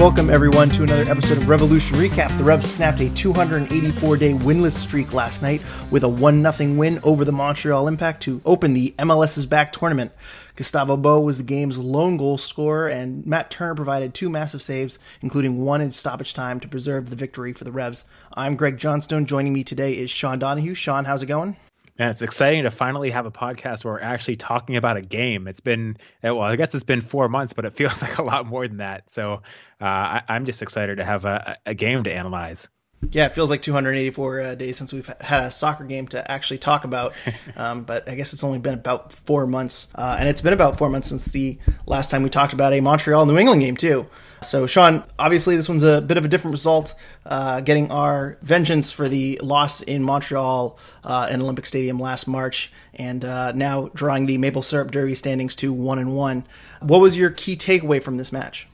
[0.00, 2.34] Welcome, everyone, to another episode of Revolution Recap.
[2.38, 5.60] The Revs snapped a 284 day winless streak last night
[5.90, 9.74] with a 1 0 win over the Montreal Impact to open the MLS Is Back
[9.74, 10.12] tournament.
[10.56, 14.98] Gustavo Bou was the game's lone goal scorer, and Matt Turner provided two massive saves,
[15.20, 18.06] including one in stoppage time, to preserve the victory for the Revs.
[18.32, 19.26] I'm Greg Johnstone.
[19.26, 20.74] Joining me today is Sean Donahue.
[20.74, 21.58] Sean, how's it going?
[22.00, 25.46] And it's exciting to finally have a podcast where we're actually talking about a game.
[25.46, 28.22] It's been, eh, well, I guess it's been four months, but it feels like a
[28.22, 29.10] lot more than that.
[29.10, 29.42] So
[29.82, 32.70] uh, I, am just excited to have a, a, game to analyze.
[33.10, 36.56] Yeah, it feels like 284 uh, days since we've had a soccer game to actually
[36.56, 37.12] talk about.
[37.56, 39.88] Um, but I guess it's only been about four months.
[39.94, 42.80] Uh, and it's been about four months since the last time we talked about a
[42.80, 44.06] Montreal New England game, too.
[44.42, 46.94] So, Sean, obviously, this one's a bit of a different result,
[47.26, 52.72] uh, getting our vengeance for the loss in Montreal uh, in Olympic Stadium last March,
[52.94, 56.46] and uh, now drawing the maple syrup derby standings to one and one.
[56.80, 58.66] What was your key takeaway from this match?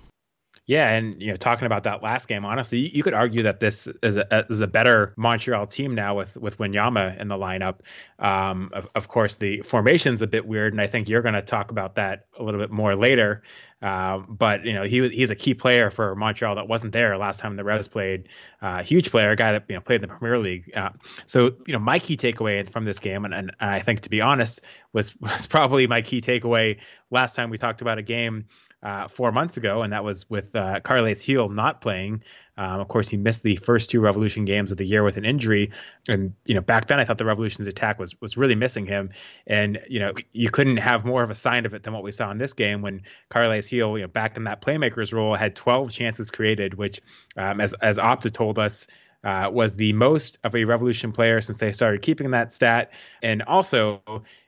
[0.67, 3.87] Yeah, and you know, talking about that last game, honestly, you, could argue that this
[4.03, 7.77] is a, is a better Montreal team now with with Wanyama in the lineup.
[8.19, 11.43] Um, of, of course, the formation's a bit weird, and I think you're going to
[11.43, 13.45] talk about that a little bit more later.
[13.81, 17.39] Um, but you know, he he's a key player for Montreal that wasn't there last
[17.39, 18.29] time the Revs played.
[18.61, 20.73] Uh, huge player, a guy that you know played in the Premier League.
[20.75, 20.91] Uh,
[21.27, 24.21] so you know, my key takeaway from this game, and, and I think to be
[24.21, 26.79] honest, was was probably my key takeaway
[27.13, 28.47] last time we talked about a game
[28.83, 32.23] uh, four months ago, and that was with uh, Carles Gil not playing.
[32.59, 35.25] Um, of course, he missed the first two Revolution games of the year with an
[35.25, 35.73] injury,
[36.09, 39.11] and you know back then I thought the Revolution's attack was was really missing him,
[39.47, 42.13] and you know you couldn't have more of a sign of it than what we
[42.13, 45.57] saw in this game when Carles Gil, you know, back in that playmaker's role, had
[45.57, 47.01] 12 chances created, which,
[47.37, 48.87] um, as as Opta told us,
[49.27, 52.93] uh, was the most of a Revolution player since they started keeping that stat.
[53.23, 54.01] And also,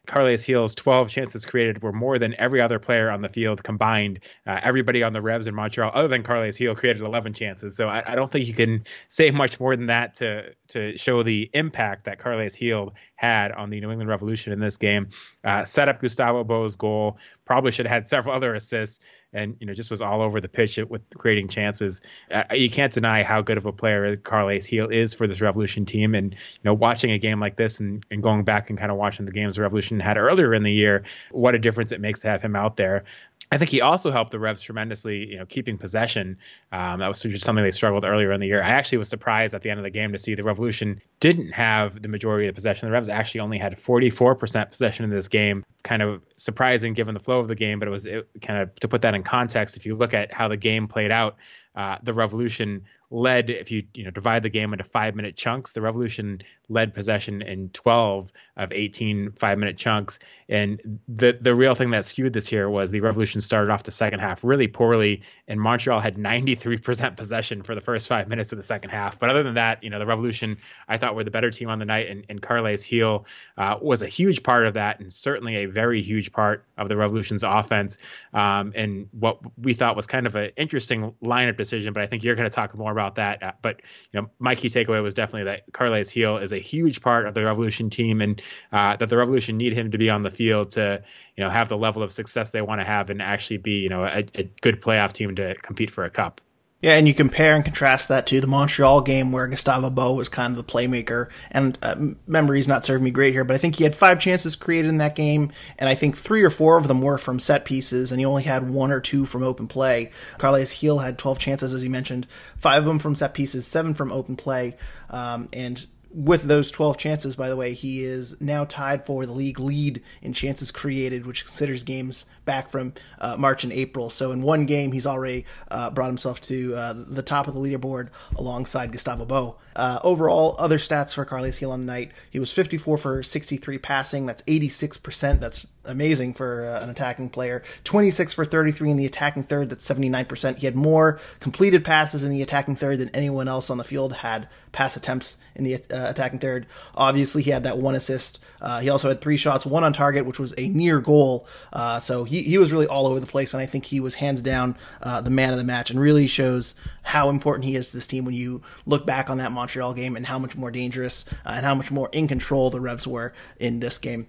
[0.06, 4.20] Carles Gil's 12 chances created were more than every other player on the field combined.
[4.46, 7.74] Uh, everybody on the Revs in Montreal, other than Carles Gil, created 11 chances.
[7.74, 11.24] So I, I, don't think you can say much more than that to to show
[11.24, 15.08] the impact that Carles Gil had on the New England Revolution in this game.
[15.42, 17.18] Uh, set up Gustavo Bou's goal.
[17.44, 19.00] Probably should have had several other assists
[19.32, 22.00] and you know just was all over the pitch with creating chances.
[22.30, 25.84] Uh, you can't deny how good of a player Carles Gil is for this Revolution
[25.84, 28.90] team, and you know watching a game like this and, and going back and kind
[28.90, 32.00] of watching the games the Revolution had earlier in the year, what a difference it
[32.00, 33.04] makes to have him out there.
[33.50, 36.36] I think he also helped the Revs tremendously, you know, keeping possession.
[36.70, 38.62] Um, that was just something they struggled earlier in the year.
[38.62, 41.52] I actually was surprised at the end of the game to see the Revolution didn't
[41.52, 42.88] have the majority of the possession.
[42.88, 45.64] The Revs actually only had 44% possession in this game.
[45.82, 48.74] Kind of surprising given the flow of the game, but it was it, kind of
[48.80, 49.76] to put that in context.
[49.76, 51.36] If you look at how the game played out,
[51.74, 55.72] uh, the Revolution led if you you know divide the game into five minute chunks
[55.72, 60.18] the revolution led possession in 12 of 18 five minute chunks
[60.48, 63.90] and the the real thing that skewed this here was the revolution started off the
[63.90, 68.58] second half really poorly and montreal had 93% possession for the first five minutes of
[68.58, 70.56] the second half but other than that you know the revolution
[70.88, 73.26] i thought were the better team on the night and, and carles gil
[73.58, 76.96] uh, was a huge part of that and certainly a very huge part of the
[76.96, 77.98] revolution's offense
[78.34, 82.22] um, and what we thought was kind of an interesting lineup decision but i think
[82.22, 83.42] you're going to talk more about that.
[83.42, 87.00] Uh, but you know, my key takeaway was definitely that Carles Gil is a huge
[87.00, 88.40] part of the Revolution team, and
[88.72, 91.02] uh, that the Revolution need him to be on the field to
[91.36, 93.88] you know have the level of success they want to have and actually be you
[93.88, 96.40] know a, a good playoff team to compete for a cup.
[96.80, 100.28] Yeah, and you compare and contrast that to the Montreal game where Gustavo Bou was
[100.28, 101.26] kind of the playmaker.
[101.50, 104.54] And uh, memory's not serving me great here, but I think he had five chances
[104.54, 107.64] created in that game, and I think three or four of them were from set
[107.64, 110.12] pieces, and he only had one or two from open play.
[110.38, 113.92] Carles Gil had 12 chances, as you mentioned, five of them from set pieces, seven
[113.92, 114.76] from open play,
[115.10, 119.32] um, and with those 12 chances, by the way, he is now tied for the
[119.32, 124.08] league lead in chances created, which considers games back from uh, March and April.
[124.08, 127.60] So in one game, he's already uh, brought himself to uh, the top of the
[127.60, 129.54] leaderboard alongside Gustavo Bou.
[129.76, 133.78] Uh, overall, other stats for Carles Gil on the night: he was 54 for 63
[133.78, 134.26] passing.
[134.26, 135.40] That's 86 percent.
[135.40, 137.62] That's amazing for uh, an attacking player.
[137.84, 139.70] 26 for 33 in the attacking third.
[139.70, 140.56] That's 79%.
[140.56, 144.12] He had more completed passes in the attacking third than anyone else on the field
[144.14, 145.78] had pass attempts in the uh,
[146.10, 146.66] attacking third.
[146.94, 148.38] Obviously, he had that one assist.
[148.60, 151.46] Uh, he also had three shots, one on target, which was a near goal.
[151.72, 154.16] Uh, so he, he was really all over the place, and I think he was
[154.16, 157.90] hands down uh, the man of the match and really shows how important he is
[157.90, 160.70] to this team when you look back on that Montreal game and how much more
[160.70, 164.26] dangerous uh, and how much more in control the Revs were in this game.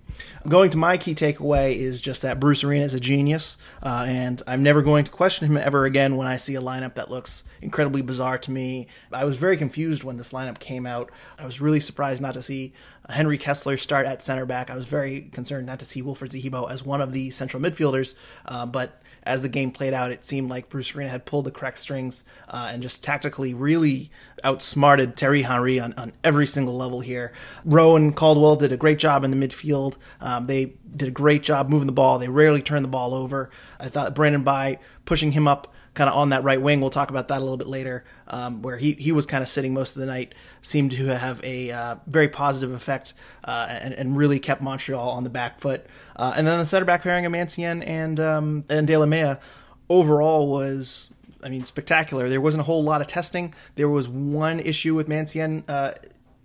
[0.48, 4.42] Going to my key takeaway is just that Bruce Arena is a genius, uh, and
[4.48, 7.44] I'm never going to question him ever again when I see a lineup that looks
[7.62, 8.88] incredibly bizarre to me.
[9.12, 11.12] I was very confused when this lineup came out.
[11.38, 12.74] I was really surprised not to see
[13.10, 14.70] Henry Kessler start at center back.
[14.70, 18.16] I was very concerned not to see Wilfried Zahibo as one of the central midfielders,
[18.46, 21.52] uh, but as the game played out, it seemed like Bruce Arena had pulled the
[21.52, 24.12] correct strings uh, and just tactically really
[24.44, 27.34] outsmarted Thierry Henry on, on every single level here.
[27.66, 29.98] Rowe and Caldwell did a great job in the midfield.
[30.22, 32.20] Um, they did a great job moving the ball.
[32.20, 33.50] They rarely turned the ball over.
[33.80, 36.80] I thought Brandon Bye pushing him up kind of on that right wing.
[36.80, 39.50] We'll talk about that a little bit later, um, where he, he was kind of
[39.50, 43.14] sitting most of the night, seemed to have a uh, very positive effect
[43.44, 45.86] uh, and, and really kept Montreal on the back foot.
[46.16, 49.42] Uh, and then the center back pairing of Mancienne and um, and Delamea
[49.90, 51.12] overall was.
[51.42, 52.28] I mean, spectacular.
[52.28, 53.54] There wasn't a whole lot of testing.
[53.76, 55.92] There was one issue with Mancienne uh,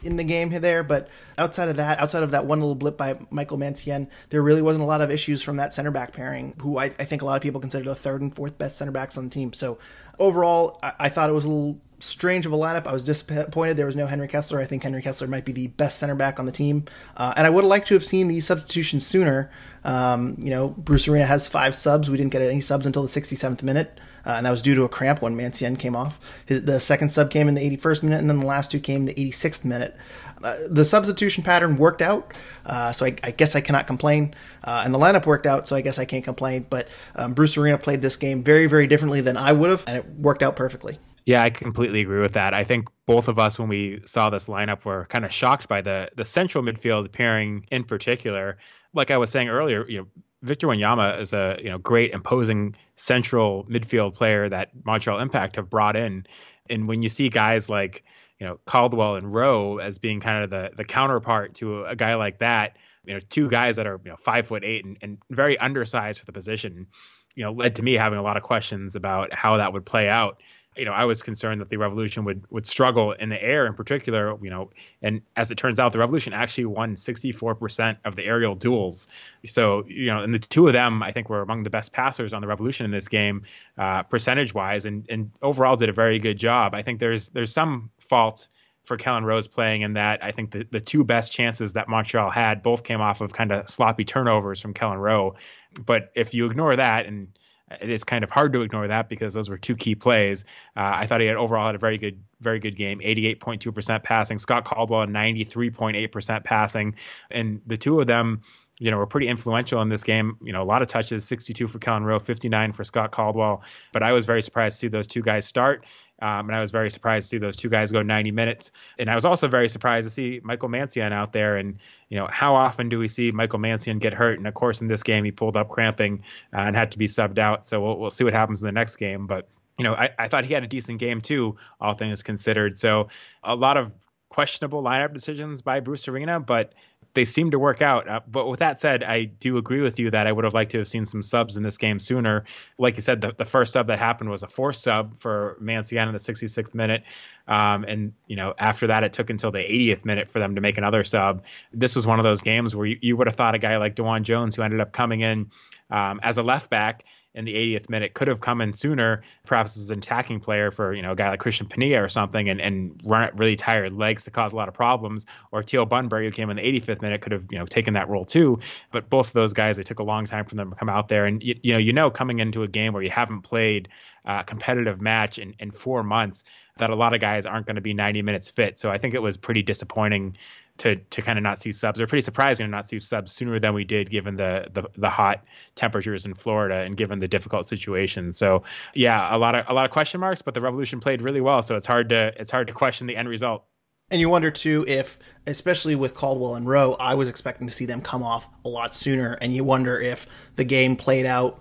[0.04, 0.82] in the game there.
[0.82, 1.08] But
[1.38, 4.84] outside of that, outside of that one little blip by Michael Mancienne, there really wasn't
[4.84, 7.36] a lot of issues from that center back pairing, who I, I think a lot
[7.36, 9.52] of people consider the third and fourth best center backs on the team.
[9.52, 9.78] So
[10.18, 12.86] overall, I, I thought it was a little strange of a lineup.
[12.86, 14.60] I was disappointed there was no Henry Kessler.
[14.60, 16.84] I think Henry Kessler might be the best center back on the team,
[17.16, 19.50] uh, and I would have liked to have seen these substitutions sooner.
[19.84, 22.10] Um, you know, Bruce Arena has five subs.
[22.10, 24.82] We didn't get any subs until the 67th minute uh, and that was due to
[24.82, 26.18] a cramp when Mancienne came off.
[26.46, 29.04] His, the second sub came in the 81st minute, and then the last two came
[29.04, 29.96] the 86th minute.
[30.42, 32.34] Uh, the substitution pattern worked out,
[32.66, 34.34] uh, so I, I, guess I cannot complain.
[34.62, 36.66] Uh, and the lineup worked out, so I guess I can't complain.
[36.68, 39.96] But um, Bruce Arena played this game very, very differently than I would have, and
[39.96, 40.98] it worked out perfectly.
[41.26, 42.52] Yeah, I completely agree with that.
[42.52, 45.80] I think both of us, when we saw this lineup, were kind of shocked by
[45.80, 48.58] the the central midfield pairing in particular.
[48.92, 50.06] Like I was saying earlier, you know,
[50.44, 55.70] Victor Wanyama is a you know great imposing central midfield player that Montreal Impact have
[55.70, 56.26] brought in,
[56.68, 58.04] and when you see guys like
[58.38, 61.96] you know Caldwell and Rowe as being kind of the the counterpart to a, a
[61.96, 64.98] guy like that, you know two guys that are you know five foot eight and,
[65.00, 66.86] and very undersized for the position,
[67.34, 70.08] you know led to me having a lot of questions about how that would play
[70.08, 70.42] out
[70.76, 73.74] you know, I was concerned that the revolution would would struggle in the air in
[73.74, 74.70] particular, you know,
[75.02, 79.08] and as it turns out, the revolution actually won 64% of the aerial duels.
[79.46, 82.32] So, you know, and the two of them, I think, were among the best passers
[82.32, 83.42] on the revolution in this game,
[83.78, 86.74] uh, percentage wise, and and overall did a very good job.
[86.74, 88.48] I think there's there's some fault
[88.84, 90.22] for Kelyn Rowe playing in that.
[90.22, 93.50] I think the, the two best chances that Montreal had both came off of kind
[93.50, 95.36] of sloppy turnovers from Kelyn Rowe.
[95.84, 97.28] But if you ignore that and
[97.70, 100.44] it is kind of hard to ignore that because those were two key plays.
[100.76, 103.00] Uh, I thought he had overall had a very good, very good game.
[103.00, 104.38] 88.2% passing.
[104.38, 106.94] Scott Caldwell 93.8% passing,
[107.30, 108.42] and the two of them,
[108.78, 110.36] you know, were pretty influential in this game.
[110.42, 113.62] You know, a lot of touches, 62 for Rowe, 59 for Scott Caldwell.
[113.92, 115.84] But I was very surprised to see those two guys start.
[116.20, 118.70] Um, and I was very surprised to see those two guys go 90 minutes.
[118.98, 121.56] And I was also very surprised to see Michael Mancienne out there.
[121.56, 121.78] And,
[122.08, 124.38] you know, how often do we see Michael Mancienne get hurt?
[124.38, 126.22] And of course, in this game, he pulled up cramping
[126.52, 127.66] uh, and had to be subbed out.
[127.66, 129.26] So we'll, we'll see what happens in the next game.
[129.26, 129.48] But,
[129.78, 132.78] you know, I, I thought he had a decent game too, all things considered.
[132.78, 133.08] So
[133.42, 133.92] a lot of
[134.34, 136.74] questionable lineup decisions by Bruce Arena, but
[137.14, 138.08] they seem to work out.
[138.08, 140.72] Uh, but with that said, I do agree with you that I would have liked
[140.72, 142.44] to have seen some subs in this game sooner.
[142.76, 146.08] Like you said, the, the first sub that happened was a forced sub for Mancienne
[146.08, 147.04] in the 66th minute.
[147.46, 150.60] Um, and, you know, after that, it took until the 80th minute for them to
[150.60, 151.44] make another sub.
[151.72, 153.94] This was one of those games where you, you would have thought a guy like
[153.94, 155.50] DeJuan Jones, who ended up coming in
[155.90, 159.76] um, as a left back, in the 80th minute could have come in sooner, perhaps
[159.76, 162.60] as an attacking player for you know a guy like Cristian Penilla or something, and,
[162.60, 165.26] and run at really tired legs to cause a lot of problems.
[165.50, 168.08] Or Teal Bunbury, who came in the 85th minute, could have you know taken that
[168.08, 168.60] role too.
[168.92, 171.08] But both of those guys, it took a long time for them to come out
[171.08, 173.88] there, and you, you know you know coming into a game where you haven't played
[174.24, 176.44] a competitive match in, in four months
[176.76, 178.78] that a lot of guys aren't going to be 90 minutes fit.
[178.78, 180.36] So I think it was pretty disappointing
[180.78, 183.60] to to kind of not see subs, or pretty surprising to not see subs sooner
[183.60, 185.44] than we did, given the, the the hot
[185.76, 188.32] temperatures in Florida and given the difficult situation.
[188.32, 188.64] So
[188.94, 191.62] yeah, a lot of a lot of question marks, but the Revolution played really well,
[191.62, 193.64] so it's hard to it's hard to question the end result.
[194.10, 197.86] And you wonder too if, especially with Caldwell and Rowe, I was expecting to see
[197.86, 200.26] them come off a lot sooner, and you wonder if
[200.56, 201.60] the game played out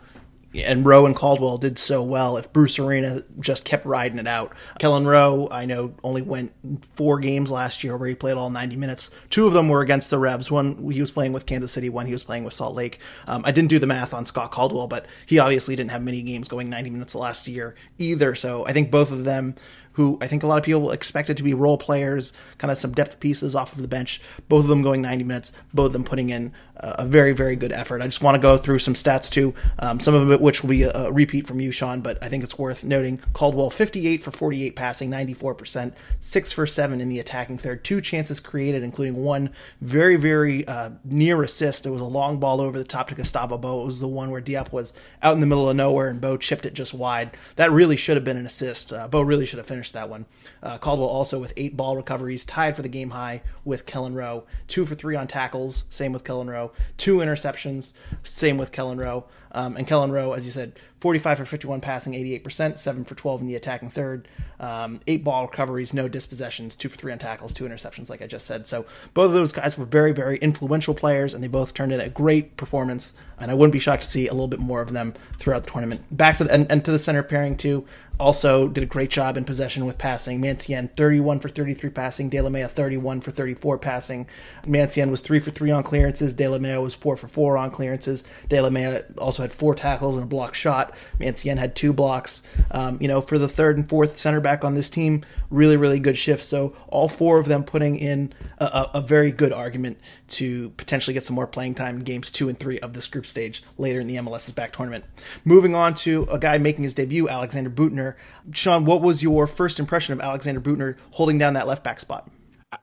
[0.56, 4.54] and Rowe and Caldwell did so well if Bruce Arena just kept riding it out.
[4.80, 6.54] Kelyn Rowe, I know, only went
[6.96, 9.10] four games last year where he played all 90 minutes.
[9.30, 10.52] Two of them were against the Revs.
[10.52, 13.00] One he was playing with Kansas City, one he was playing with Salt Lake.
[13.28, 16.22] Um, I didn't do the math on Scott Caldwell, but he obviously didn't have many
[16.22, 18.36] games going 90 minutes last year either.
[18.36, 19.56] So I think both of them
[19.94, 22.92] who I think a lot of people expected to be role players, kind of some
[22.92, 24.22] depth pieces off of the bench.
[24.48, 27.72] Both of them going 90 minutes, both of them putting in a very, very good
[27.72, 28.02] effort.
[28.02, 30.70] I just want to go through some stats too, um, some of it which will
[30.70, 33.20] be a, a, repeat from you, Sean, but I think it's worth noting.
[33.34, 38.40] Caldwell 58 for 48 passing, 94%, 6 for 7 in the attacking third, two chances
[38.40, 41.86] created, including one very, very uh, near assist.
[41.86, 43.84] It was a long ball over the top to Gustavo Bou.
[43.84, 46.38] It was the one where Diop was out in the middle of nowhere and Bou
[46.38, 47.38] chipped it just wide.
[47.56, 48.92] That really should have been an assist.
[48.92, 50.26] Uh, Bou really should have finished that one.
[50.62, 54.46] Uh, Caldwell also with eight ball recoveries, tied for the game high with Kelyn Rowe.
[54.68, 56.72] Two for three on tackles, same with Kelyn Rowe.
[56.98, 59.26] Two interceptions, same with Kelyn Rowe.
[59.54, 63.42] Um, and Kelyn Rowe, as you said, 45 for 51 passing, 88%, 7 for 12
[63.42, 64.28] in the attacking third,
[64.60, 68.28] um, 8 ball recoveries, no dispossessions, 2 for 3 on tackles, 2 interceptions, like I
[68.28, 68.66] just said.
[68.66, 72.00] So both of those guys were very, very influential players, and they both turned in
[72.00, 73.14] a great performance.
[73.38, 75.72] And I wouldn't be shocked to see a little bit more of them throughout the
[75.72, 76.06] tournament.
[76.10, 77.86] Back to the, and, and to the center pairing, too
[78.20, 80.40] also did a great job in possession with passing.
[80.40, 84.28] Mancienne 31 for 33 passing, Delamea 31 for 34 passing.
[84.66, 88.24] Mancienne was 3 for 3 on clearances, Delamea was 4 for 4 on clearances.
[88.50, 90.94] Delamea also had 4 tackles and a block shot.
[91.20, 92.44] Mancienne had 2 blocks.
[92.72, 96.00] Um, you know, for the third and fourth center back on this team, really, really
[96.00, 96.44] good shift.
[96.44, 100.00] So all four of them putting in a, a, a very good argument
[100.34, 103.26] to potentially get some more playing time in games 2 and 3 of this group
[103.26, 105.06] stage later in the MLS Is Back tournament.
[105.46, 108.16] Moving on to a guy making his debut, Alexander Büttner.
[108.52, 112.30] Sean, what was your first impression of Alexander Büttner holding down that left back spot?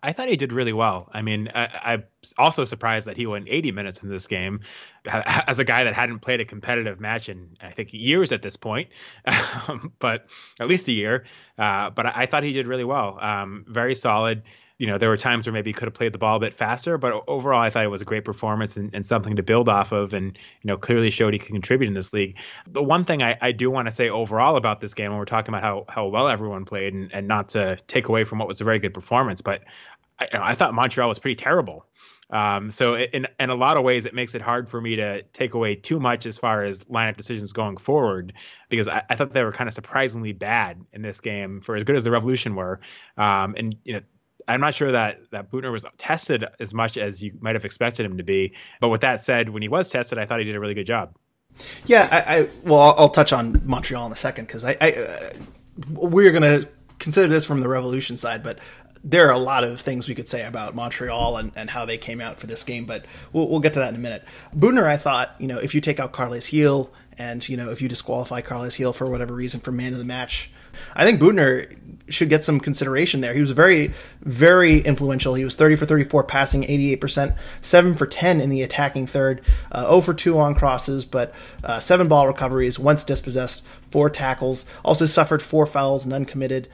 [0.02, 1.08] I thought he did really well.
[1.12, 2.04] I mean, I, am
[2.38, 4.60] also surprised that he went 80 minutes in this game
[5.04, 8.56] as a guy that hadn't played a competitive match in, I think, years at this
[8.56, 8.88] point,
[9.98, 10.26] but
[10.58, 11.24] at least a year.
[11.58, 13.18] Uh, but I, I, thought he did really well.
[13.20, 14.42] Um, very solid
[14.80, 16.54] you know, there were times where maybe he could have played the ball a bit
[16.54, 19.68] faster, but overall, I thought it was a great performance and, and something to build
[19.68, 22.38] off of, and you know, clearly showed he can contribute in this league.
[22.66, 25.26] The one thing I, I do want to say overall about this game, when we're
[25.26, 28.48] talking about how how well everyone played, and, and not to take away from what
[28.48, 29.60] was a very good performance, but
[30.18, 31.84] I, I thought Montreal was pretty terrible.
[32.30, 35.22] Um, so in in a lot of ways, it makes it hard for me to
[35.34, 38.32] take away too much as far as lineup decisions going forward,
[38.70, 41.84] because I, I thought they were kind of surprisingly bad in this game for as
[41.84, 42.80] good as the Revolution were.
[43.18, 44.00] Um, and you know,
[44.48, 48.06] I'm not sure that that Büttner was tested as much as you might have expected
[48.06, 48.54] him to be.
[48.80, 50.86] But with that said, when he was tested, I thought he did a really good
[50.86, 51.14] job.
[51.86, 54.92] Yeah, I, I well, I'll, I'll, touch on Montreal in a second because I, I
[54.92, 55.30] uh,
[55.90, 56.68] we're going to
[56.98, 58.58] consider this from the Revolution side, but
[59.02, 61.98] there are a lot of things we could say about Montreal and, and how they
[61.98, 64.24] came out for this game, but we'll, we'll get to that in a minute.
[64.56, 67.80] Büttner, I thought, you know, if you take out Carles Gil and, you know, if
[67.80, 70.50] you disqualify Carles Gil for whatever reason for man of the match,
[70.94, 71.76] I think Büttner
[72.10, 73.34] should get some consideration there.
[73.34, 75.34] He was very, very influential.
[75.34, 79.40] He was 30 for 34 passing, 88%, 7 for 10 in the attacking third,
[79.72, 81.32] uh, 0 for 2 on crosses, but
[81.64, 86.68] uh, 7 ball recoveries, once dispossessed, 4 tackles, also suffered 4 fouls, none committed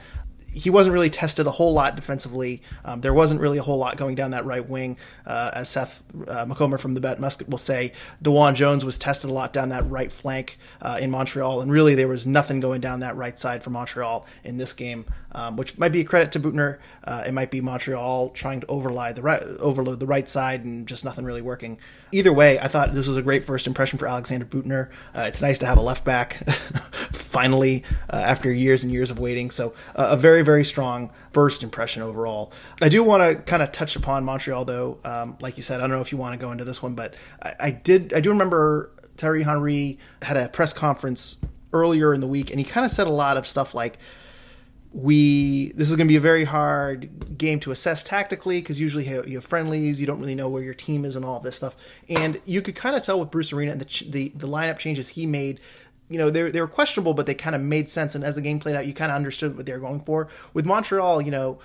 [0.57, 2.61] he wasn't really tested a whole lot defensively.
[2.83, 6.03] Um, there wasn't really a whole lot going down that right wing, uh, as Seth
[6.27, 7.93] uh, Macomber from the Bent Musket will say.
[8.23, 11.95] DeJuan Jones was tested a lot down that right flank uh, in Montreal, and really
[11.95, 15.77] there was nothing going down that right side for Montreal in this game, um, which
[15.77, 16.77] might be a credit to Büttner.
[17.03, 20.87] Uh, it might be Montreal trying to overload the right, overload the right side and
[20.87, 21.77] just nothing really working.
[22.11, 24.89] Either way, I thought this was a great first impression for Alexander Büttner.
[25.15, 26.47] Uh, it's nice to have a left back
[27.11, 29.51] finally uh, after years and years of waiting.
[29.51, 32.51] So a very very strong first impression overall.
[32.81, 34.97] I do want to kind of touch upon Montreal, though.
[35.03, 36.95] Um, like you said, I don't know if you want to go into this one,
[36.95, 38.13] but I, I did.
[38.13, 41.37] I do remember Thierry Henry had a press conference
[41.73, 43.99] earlier in the week, and he kind of said a lot of stuff like
[44.93, 49.05] we this is going to be a very hard game to assess tactically because usually
[49.05, 51.75] you have friendlies you don't really know where your team is and all this stuff
[52.07, 55.09] and you could kind of tell with bruce arena and the, the, the lineup changes
[55.09, 55.59] he made
[56.09, 58.15] you know, they they were questionable, but they kind of made sense.
[58.15, 60.29] And as the game played out, you kind of understood what they were going for.
[60.53, 61.59] With Montreal, you know,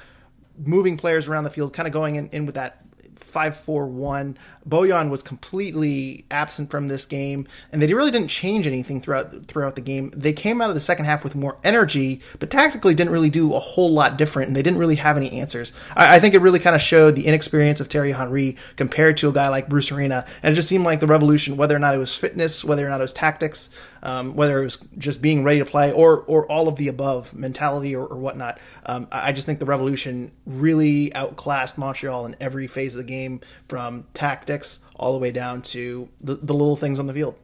[0.58, 2.82] moving players around the field, kind of going in, in with that
[3.14, 4.36] five four one.
[4.68, 9.74] Bojan was completely absent from this game, and they really didn't change anything throughout throughout
[9.74, 10.12] the game.
[10.16, 13.54] They came out of the second half with more energy, but tactically didn't really do
[13.54, 15.72] a whole lot different, and they didn't really have any answers.
[15.96, 19.28] I, I think it really kind of showed the inexperience of Thierry Henry compared to
[19.28, 21.94] a guy like Bruce Arena, and it just seemed like the revolution, whether or not
[21.94, 23.68] it was fitness, whether or not it was tactics,
[24.04, 27.34] um, whether it was just being ready to play or or all of the above
[27.34, 28.60] mentality or, or whatnot.
[28.86, 33.40] Um, I just think the Revolution really outclassed Montreal in every phase of the game,
[33.68, 34.51] from tactics
[34.96, 37.34] all the way down to the, the little things on the field.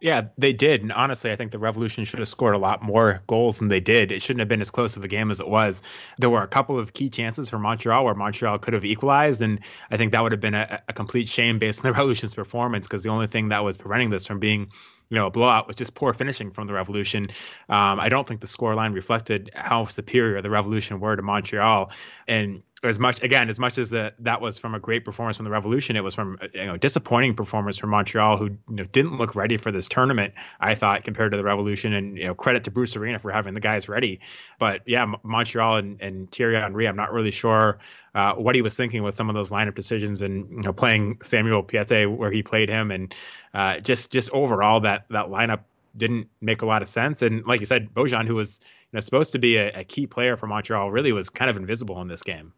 [0.00, 0.82] Yeah, they did.
[0.82, 3.80] And honestly, I think the Revolution should have scored a lot more goals than they
[3.80, 4.12] did.
[4.12, 5.82] It shouldn't have been as close of a game as it was.
[6.18, 9.42] There were a couple of key chances for Montreal where Montreal could have equalized.
[9.42, 9.58] And
[9.90, 12.86] I think that would have been a, a complete shame based on the Revolution's performance
[12.86, 14.70] because the only thing that was preventing this from being
[15.10, 17.28] you know a blowout was just poor finishing from the Revolution.
[17.68, 21.90] Um, I don't think the scoreline reflected how superior the Revolution were to Montreal,
[22.26, 25.44] and as much again as much as uh, that was from a great performance from
[25.44, 29.18] the Revolution, it was from you know disappointing performance from Montreal, who you know didn't
[29.18, 30.34] look ready for this tournament.
[30.60, 33.54] I thought compared to the Revolution, and you know credit to Bruce Arena for having
[33.54, 34.20] the guys ready.
[34.60, 37.78] But yeah, M- Montreal and, and Thierry Henry, I'm not really sure
[38.14, 41.18] uh, what he was thinking with some of those lineup decisions, and you know playing
[41.22, 43.12] Samuel Piette where he played him, and
[43.54, 45.60] uh, just just overall that that lineup
[45.96, 47.22] didn't make a lot of sense.
[47.22, 50.06] And like you said, Bojan, who was you know supposed to be a, a key
[50.06, 52.52] player for Montreal, really was kind of invisible in this game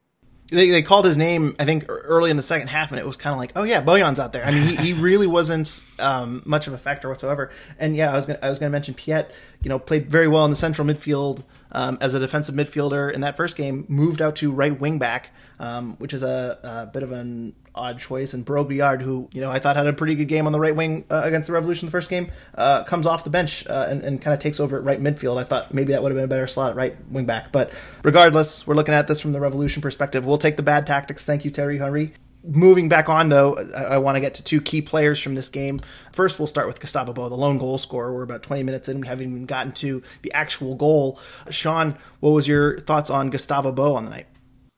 [0.51, 3.17] they, they called his name, I think, early in the second half, and it was
[3.17, 4.45] kind of like, oh yeah, Bojan's out there.
[4.45, 7.51] I mean, he, he really wasn't um, much of a factor whatsoever.
[7.79, 9.31] And yeah, I was gonna, I was going to mention Piette.
[9.63, 11.43] You know, played very well in the central midfield
[11.73, 13.85] um, as a defensive midfielder in that first game.
[13.89, 18.01] Moved out to right wing back, um, which is a, a, bit of an odd
[18.01, 18.33] choice.
[18.35, 20.75] And Brault-Guillard, who you know I thought had a pretty good game on the right
[20.75, 24.03] wing uh, against the Revolution the first game, uh, comes off the bench uh, and,
[24.03, 25.39] and kind of takes over at right midfield.
[25.39, 27.53] I thought maybe that would have been a better slot at right wing back.
[27.53, 27.71] But
[28.03, 30.25] regardless, we're looking at this from the Revolution perspective.
[30.25, 31.25] We'll take the bad tactics.
[31.25, 32.15] Thank you, Thierry Henry.
[32.43, 35.51] Moving back on, though, I, I want to get to two key players from this
[35.51, 35.79] game.
[36.11, 38.15] First, we'll start with Gustavo Bou, the lone goal scorer.
[38.15, 39.03] We're about 20 minutes in.
[39.03, 41.21] We haven't even gotten to the actual goal.
[41.51, 44.27] Sean, what was your thoughts on Gustavo Bou on the night?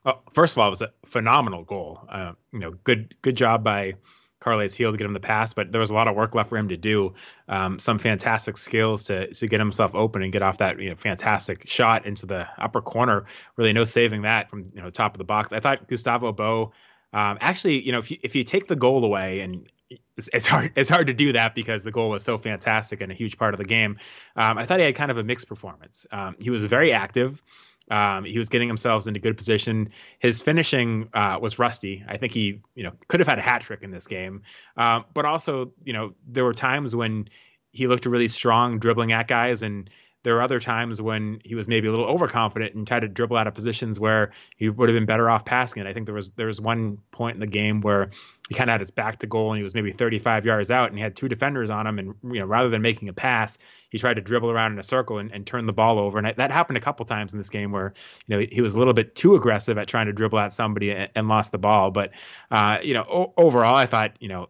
[0.04, 2.00] Well, first of all, it was a phenomenal goal.
[2.08, 3.94] Uh, you know, good good job by
[4.40, 6.48] Carles Gil to get him the pass, but there was a lot of work left
[6.48, 7.14] for him to do.
[7.48, 10.96] Um, some fantastic skills to to get himself open and get off that you know
[10.96, 13.26] fantastic shot into the upper corner.
[13.56, 15.52] Really, no saving that from you know top of the box.
[15.52, 16.72] I thought Gustavo Bou.
[17.14, 19.68] Um, actually, you know, if you if you take the goal away and
[20.16, 23.12] it's, it's, hard it's hard to do that because the goal was so fantastic and
[23.12, 23.98] a huge part of the game.
[24.36, 26.06] Um, I thought he had kind of a mixed performance.
[26.10, 27.42] Um, he was very active.
[27.90, 29.90] Um, he was getting himself into good position.
[30.18, 32.04] His finishing uh, was rusty.
[32.08, 34.42] I think he, you know, could have had a hat trick in this game.
[34.76, 37.28] Um, but also, you know, there were times when
[37.72, 39.90] he looked really strong dribbling at guys, and
[40.22, 43.36] there were other times when he was maybe a little overconfident and tried to dribble
[43.36, 45.88] out of positions where he would have been better off passing it.
[45.88, 48.10] I think there was there was one point in the game where
[48.48, 50.88] he kind of had his back to goal and he was maybe 35 yards out
[50.88, 53.58] and he had two defenders on him and you know rather than making a pass,
[53.90, 56.18] he tried to dribble around in a circle and, and turn the ball over.
[56.18, 57.92] And that happened a couple times in this game where
[58.26, 60.90] you know he was a little bit too aggressive at trying to dribble at somebody
[60.90, 61.90] and, and lost the ball.
[61.90, 62.12] But
[62.50, 64.48] uh, you know o- overall, I thought you know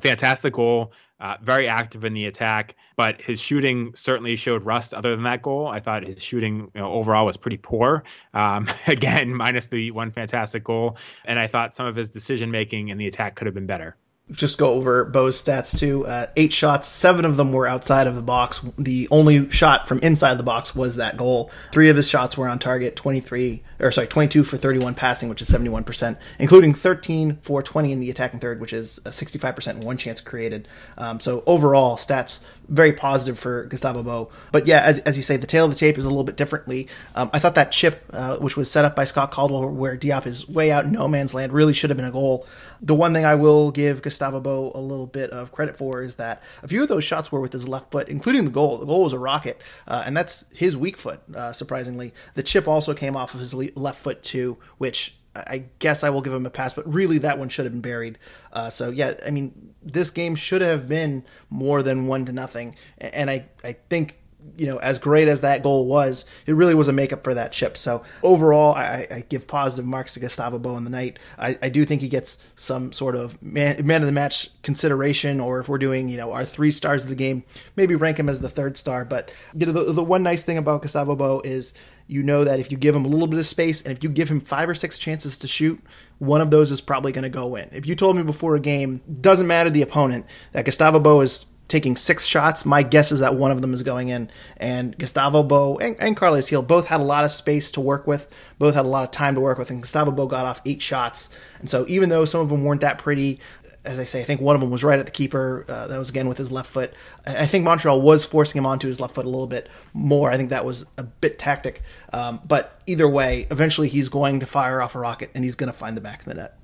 [0.00, 4.92] fantastic goal uh, very active in the attack, but his shooting certainly showed rust.
[4.92, 8.02] Other than that goal, I thought his shooting you know, overall was pretty poor.
[8.34, 12.88] Um, again, minus the one fantastic goal, and I thought some of his decision making
[12.88, 13.96] in the attack could have been better
[14.32, 16.06] just go over Bou's stats too.
[16.06, 18.60] Uh, eight shots, seven of them were outside of the box.
[18.78, 21.50] The only shot from inside the box was that goal.
[21.72, 22.96] Three of his shots were on target.
[22.96, 26.18] Twenty three, or sorry, twenty two for thirty one passing, which is seventy one percent,
[26.38, 30.20] including thirteen for twenty in the attacking third, which is sixty five percent one chance
[30.20, 30.66] created.
[30.98, 32.40] Um, so overall stats
[32.72, 34.28] very positive for Gustavo Bou.
[34.50, 36.36] But yeah, as, as you say, the tail of the tape is a little bit
[36.36, 36.88] differently.
[37.14, 40.26] Um, I thought that chip, uh, which was set up by Scott Caldwell, where Diop
[40.26, 42.46] is way out in no man's land, really should have been a goal.
[42.80, 46.16] The one thing I will give Gustavo Bou a little bit of credit for is
[46.16, 48.78] that a few of those shots were with his left foot, including the goal.
[48.78, 52.14] The goal was a rocket, uh, and that's his weak foot, uh, surprisingly.
[52.34, 56.20] The chip also came off of his left foot, too, which I guess I will
[56.20, 58.18] give him a pass, but really that one should have been buried.
[58.52, 62.76] Uh, so yeah, I mean, this game should have been more than one to nothing,
[62.98, 64.18] and I I think
[64.56, 67.52] you know as great as that goal was, it really was a makeup for that
[67.52, 67.76] chip.
[67.76, 71.18] So overall, I, I give positive marks to Gustavo Bou in the night.
[71.38, 75.40] I, I do think he gets some sort of man, man of the match consideration,
[75.40, 77.44] or if we're doing you know our three stars of the game,
[77.76, 79.04] maybe rank him as the third star.
[79.04, 81.72] But you know the, the one nice thing about Gustavo Bou is
[82.06, 84.10] you know that if you give him a little bit of space and if you
[84.10, 85.80] give him five or six chances to shoot,
[86.18, 87.68] one of those is probably going to go in.
[87.72, 91.46] If you told me before a game, doesn't matter the opponent, that Gustavo Bou is
[91.72, 94.30] taking six shots, my guess is that one of them is going in.
[94.58, 98.06] And Gustavo Bou and, and Carles Gil both had a lot of space to work
[98.06, 100.60] with, both had a lot of time to work with, and Gustavo Bou got off
[100.66, 101.30] eight shots.
[101.58, 103.40] And so even though some of them weren't that pretty,
[103.84, 105.64] as I say, I think one of them was right at the keeper.
[105.66, 106.92] Uh, that was again with his left foot.
[107.26, 110.30] I think Montreal was forcing him onto his left foot a little bit more.
[110.30, 111.82] I think that was a bit tactic.
[112.12, 115.72] Um, but either way, eventually he's going to fire off a rocket and he's going
[115.72, 116.58] to find the back of the net.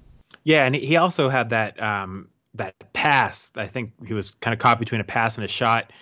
[0.44, 3.50] Yeah, and he also had that um, that pass.
[3.56, 5.92] I think he was kind of caught between a pass and a shot.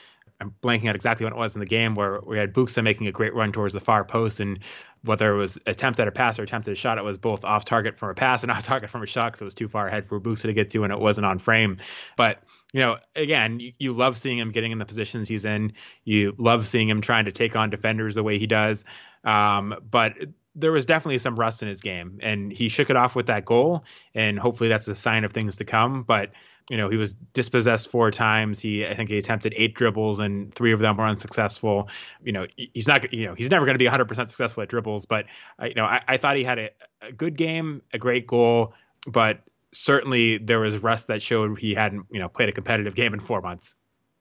[0.40, 3.06] I'm blanking out exactly what it was in the game where we had Buksa making
[3.06, 4.58] a great run towards the far post, and
[5.02, 7.64] whether it was attempt at a pass or attempted a shot, it was both off
[7.64, 9.86] target from a pass and off target from a shot because it was too far
[9.88, 11.78] ahead for Buksa to get to, and it wasn't on frame.
[12.16, 12.42] But
[12.72, 15.72] you know, again, you, you, love seeing him getting in the positions he's in.
[16.04, 18.84] You love seeing him trying to take on defenders the way he does.
[19.24, 20.14] Um, but
[20.56, 23.44] there was definitely some rust in his game, and he shook it off with that
[23.44, 26.02] goal, and hopefully that's a sign of things to come.
[26.02, 26.30] But
[26.70, 28.58] you know, he was dispossessed four times.
[28.58, 31.88] He, I think, he attempted eight dribbles, and three of them were unsuccessful.
[32.24, 35.06] You know, he's not, you know, he's never going to be 100% successful at dribbles.
[35.06, 35.26] But
[35.62, 36.70] uh, you know, I, I thought he had a,
[37.02, 38.74] a good game, a great goal,
[39.06, 39.40] but
[39.72, 43.20] certainly there was rust that showed he hadn't, you know, played a competitive game in
[43.20, 43.76] four months.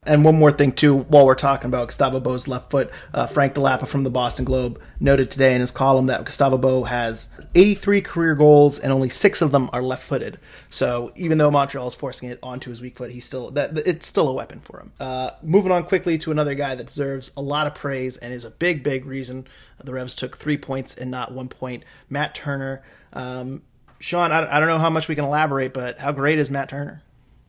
[0.05, 3.55] And one more thing too, while we're talking about Gustavo Bou's left foot, uh, Frank
[3.55, 8.01] Dell'Apa from the Boston Globe noted today in his column that Gustavo Bou has 83
[8.01, 10.39] career goals and only six of them are left-footed.
[10.69, 14.05] So even though Montreal is forcing it onto his weak foot, he's still that it's
[14.05, 14.91] still a weapon for him.
[14.99, 18.45] Uh, moving on quickly to another guy that deserves a lot of praise and is
[18.45, 19.47] a big, big reason
[19.83, 21.83] the Revs took three points and not one point.
[22.09, 22.83] Matt Turner.
[23.13, 23.63] Um,
[23.99, 26.69] Sean, I, I don't know how much we can elaborate, but how great is Matt
[26.69, 27.01] Turner?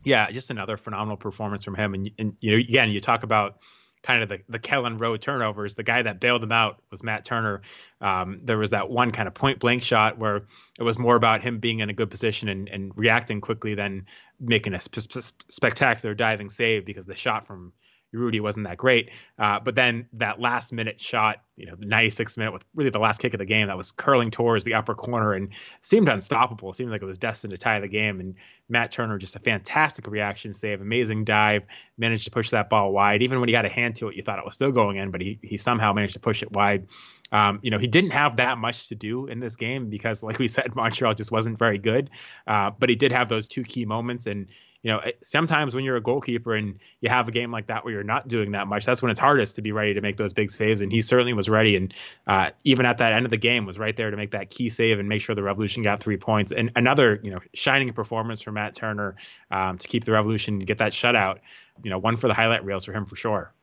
[0.07, 1.93] Yeah, just another phenomenal performance from him.
[1.93, 3.57] And, and you know, again, you talk about
[4.03, 5.75] kind of the, the Kelyn Rowe turnovers.
[5.75, 7.61] The guy that bailed him out was Matt Turner.
[7.99, 10.43] Um, there was that one kind of point blank shot where
[10.79, 14.05] it was more about him being in a good position and, and reacting quickly than
[14.39, 17.73] making a sp- spectacular diving save because the shot from
[18.15, 19.11] Urruti wasn't that great.
[19.37, 22.99] Uh, but then that last minute shot, you know, the 96th minute with really the
[22.99, 25.49] last kick of the game that was curling towards the upper corner and
[25.81, 26.71] seemed unstoppable.
[26.71, 28.19] It seemed like it was destined to tie the game.
[28.19, 28.35] And
[28.69, 31.63] Matt Turner, just a fantastic reaction save, amazing dive,
[31.97, 33.21] managed to push that ball wide.
[33.21, 35.11] Even when he got a hand to it, you thought it was still going in,
[35.11, 36.87] but he, he somehow managed to push it wide.
[37.31, 40.39] Um, you know, he didn't have that much to do in this game because, like
[40.39, 42.09] we said, Montreal just wasn't very good.
[42.45, 44.27] Uh, but he did have those two key moments.
[44.27, 44.47] And
[44.87, 47.93] you know, sometimes when you're a goalkeeper and you have a game like that where
[47.93, 50.31] you're not doing that much, that's when it's hardest to be ready to make those
[50.31, 50.79] big saves.
[50.79, 51.75] And he certainly was ready.
[51.75, 51.93] And
[52.25, 54.69] uh, even at that end of the game, was right there to make that key
[54.69, 56.53] save and make sure the Revolution got three points.
[56.53, 59.17] And another, you know, shining performance from Matt Turner
[59.51, 61.39] um, to keep the Revolution get that shutout.
[61.83, 63.53] You know, one for the highlight reels for him for sure.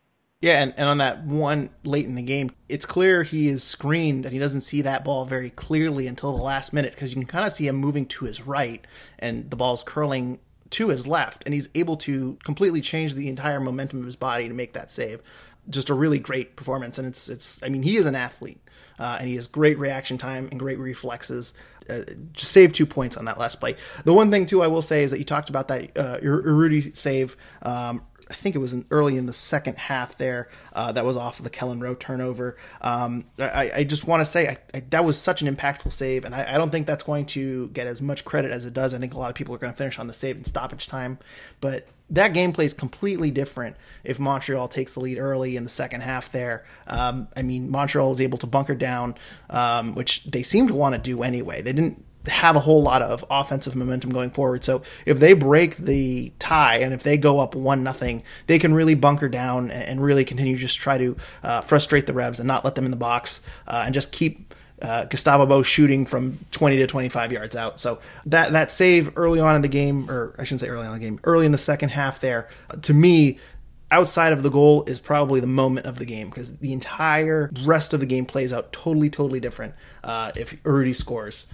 [0.43, 4.27] Yeah, and, and on that one late in the game, it's clear he is screened
[4.27, 7.27] and he doesn't see that ball very clearly until the last minute because you can
[7.27, 8.87] kind of see him moving to his right
[9.19, 10.41] and the ball's curling
[10.75, 14.49] to his left, and he's able to completely change the entire momentum of his body
[14.49, 15.21] to make that save.
[15.69, 17.63] Just a really great performance, and it's it's.
[17.63, 18.61] I mean, he is an athlete,
[18.99, 21.55] uh, and he has great reaction time and great reflexes.
[21.89, 23.77] Uh, just save two points on that last play.
[24.05, 26.97] The one thing too I will say is that you talked about that uh, Urruti
[26.97, 28.03] save um,
[28.35, 30.49] I think it was in, early in the second half there.
[30.73, 32.57] Uh, that was off of the Kelyn Rowe turnover.
[32.81, 36.25] Um, I, I, just want to say I, I, that was such an impactful save,
[36.25, 38.93] and I, don't think that's going to get as much credit as it does.
[38.93, 40.89] I think a lot of people are going to finish on the save and stoppage
[40.89, 41.19] time,
[41.61, 46.03] but that gameplay is completely different if Montreal takes the lead early in the second
[46.03, 46.31] half.
[46.33, 49.15] There, um, I mean, Montreal is able to bunker down,
[49.49, 51.63] um, which they seem to want to do anyway.
[51.63, 54.65] They didn't have a whole lot of offensive momentum going forward.
[54.65, 58.75] So if they break the tie and if they go up one nothing, they can
[58.75, 62.65] really bunker down and really continue just try to uh, frustrate the Revs and not
[62.65, 66.77] let them in the box uh, and just keep uh, Gustavo Bou shooting from 20
[66.79, 67.81] to 25 yards out.
[67.81, 70.95] So that that save early on in the game, or I shouldn't say early on
[70.95, 72.49] in the game, early in the second half there,
[72.83, 73.39] to me.
[73.91, 77.95] Outside of the goal is probably the moment of the game because the entire rest
[77.95, 81.47] of the game plays out totally, totally different uh, if Urruti scores.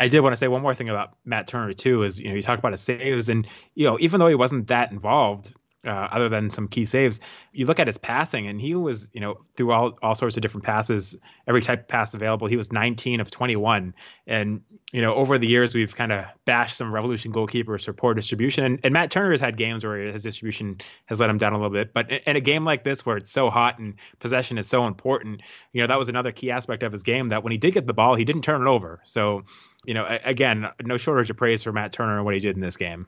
[0.00, 2.02] I, did want to say one more thing about Matt Turner too.
[2.04, 4.68] Is you know you talk about his saves, and you know even though he wasn't
[4.68, 5.52] that involved,
[5.86, 7.20] uh, other than some key saves.
[7.52, 10.42] You look at his passing, and he was, you know, through all, all sorts of
[10.42, 11.16] different passes,
[11.46, 12.46] every type of pass available.
[12.46, 13.94] He was 19 of 21.
[14.26, 18.14] And, you know, over the years, we've kind of bashed some Revolution goalkeepers for poor
[18.14, 18.64] distribution.
[18.64, 21.56] And, and, Matt Turner has had games where his distribution has let him down a
[21.56, 21.92] little bit.
[21.92, 24.86] But in, in a game like this, where it's so hot and possession is so
[24.86, 25.42] important,
[25.72, 27.86] you know, that was another key aspect of his game that when he did get
[27.86, 29.00] the ball, he didn't turn it over.
[29.04, 29.44] So,
[29.84, 32.62] you know, again, no shortage of praise for Matt Turner and what he did in
[32.62, 33.06] this game.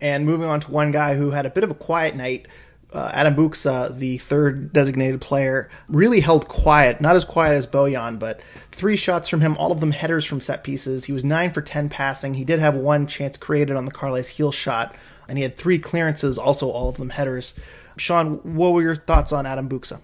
[0.00, 2.46] And moving on to one guy who had a bit of a quiet night,
[2.92, 7.00] uh, Adam Buksa, the third designated player, really held quiet.
[7.00, 8.40] Not as quiet as Bojan, but
[8.72, 11.06] three shots from him, all of them headers from set pieces.
[11.06, 12.34] He was 9 for 10 passing.
[12.34, 14.94] He did have one chance created on the Carles Gil shot,
[15.28, 17.54] and he had three clearances, also all of them headers.
[17.96, 20.00] Sean, what were your thoughts on Adam Buksa?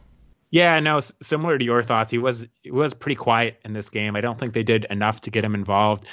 [0.53, 4.15] Yeah, no, similar to your thoughts, he was he was pretty quiet in this game.
[4.17, 6.05] I don't think they did enough to get him involved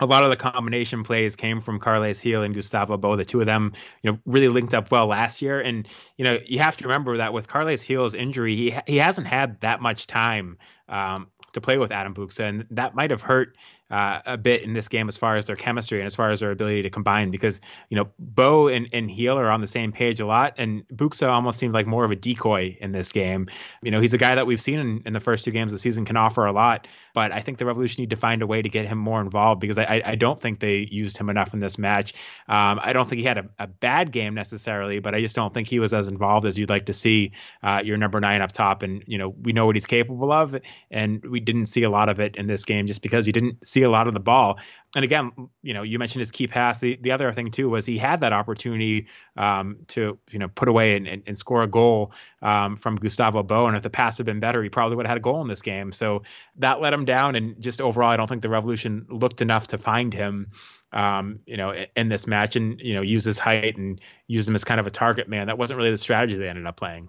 [0.00, 3.16] a lot of the combination plays came from Carles Gil and Gustavo Bou.
[3.16, 5.60] The two of them, you know, really linked up well last year.
[5.60, 9.26] And you know, you have to remember that with Carles Gil's injury, he he hasn't
[9.26, 13.56] had that much time um, to play with Adam Buksa, and that might have hurt
[13.94, 16.40] uh, a bit in this game as far as their chemistry and as far as
[16.40, 19.92] their ability to combine because you know Bou and, and Gil are on the same
[19.92, 23.46] page a lot, and Buksa almost seems like more of a decoy in this game.
[23.82, 25.78] You know, he's a guy that we've seen in, in the first two games of
[25.78, 28.48] the season can offer a lot, but I think the Revolution need to find a
[28.48, 31.54] way to get him more involved because I, I don't think they used him enough
[31.54, 32.14] in this match.
[32.48, 35.54] Um, I don't think he had a, a, bad game necessarily, but I just don't
[35.54, 38.50] think he was as involved as you'd like to see uh, your number nine up
[38.50, 38.82] top.
[38.82, 40.56] And you know, we know what he's capable of,
[40.90, 43.64] and we didn't see a lot of it in this game just because he didn't
[43.64, 44.58] see a lot of the ball.
[44.96, 46.80] And again, you know, you mentioned his key pass.
[46.80, 50.68] The, the other thing too was he had that opportunity um, to you know put
[50.68, 54.16] away and, and, and score a goal um, from Gustavo Bou, and if the pass
[54.18, 55.92] had been better, he probably would have had a goal in this game.
[55.92, 56.22] So
[56.56, 59.78] that let him down, and just overall, I don't think the Revolution looked enough to
[59.78, 60.50] find him
[60.94, 64.54] um, you know, in this match and, you know, use his height and use him
[64.54, 65.48] as kind of a target man.
[65.48, 67.08] That wasn't really the strategy they ended up playing.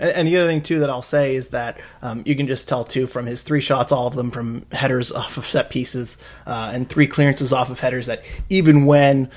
[0.00, 2.84] And the other thing too that I'll say is that um, you can just tell
[2.84, 6.70] too from his three shots, all of them from headers off of set pieces, uh,
[6.72, 8.06] and three clearances off of headers.
[8.06, 9.30] That even when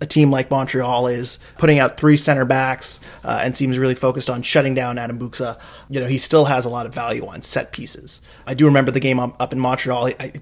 [0.00, 4.30] a team like Montreal is putting out three center backs uh, and seems really focused
[4.30, 7.42] on shutting down Adam Buksa, you know he still has a lot of value on
[7.42, 8.20] set pieces.
[8.46, 10.06] I do remember the game up in Montreal.
[10.20, 10.32] I,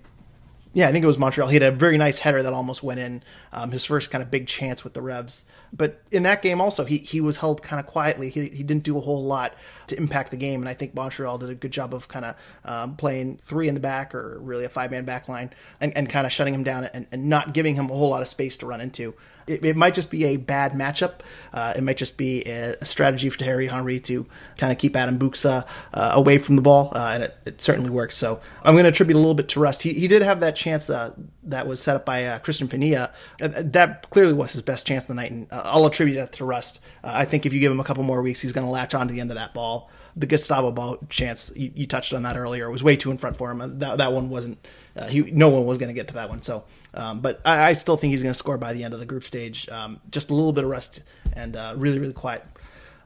[0.74, 1.48] yeah, I think it was Montreal.
[1.48, 3.22] He had a very nice header that almost went in.
[3.52, 5.44] Um, his first kind of big chance with the Revs.
[5.74, 8.28] But in that game also, he, he was held kind of quietly.
[8.28, 9.54] He, he didn't do a whole lot
[9.86, 10.60] to impact the game.
[10.60, 13.74] And I think Montreal did a good job of kind of um, playing three in
[13.74, 16.62] the back or really a five man back line and, and kind of shutting him
[16.62, 19.14] down and, and not giving him a whole lot of space to run into
[19.46, 21.14] it, it might just be a bad matchup.
[21.52, 24.26] Uh, it might just be a, a, strategy for Thierry Henry to
[24.58, 27.90] kind of keep Adam Buksa uh, away from the ball, uh, and it, it, certainly
[27.90, 28.14] worked.
[28.14, 29.82] So I'm going to attribute a little bit to rust.
[29.82, 32.62] He, he did have that chance uh, that was set up by uh, Cristian.
[32.96, 36.44] Uh, that clearly was his best chance of the night, and I'll attribute that to
[36.44, 36.80] rust.
[37.04, 39.08] I think if you give him a couple more weeks, he's going to latch on
[39.08, 42.36] to the end of that ball the Gustavo ball chance you, you, touched on that
[42.36, 43.78] earlier was way too in front for him.
[43.78, 44.66] That that one wasn't.
[44.94, 46.42] Uh, he no one was going to get to that one.
[46.42, 49.00] So, um, but I, I, still think he's going to score by the end of
[49.00, 49.68] the group stage.
[49.68, 51.02] Um, just a little bit of rest
[51.32, 52.44] and uh, really really quiet.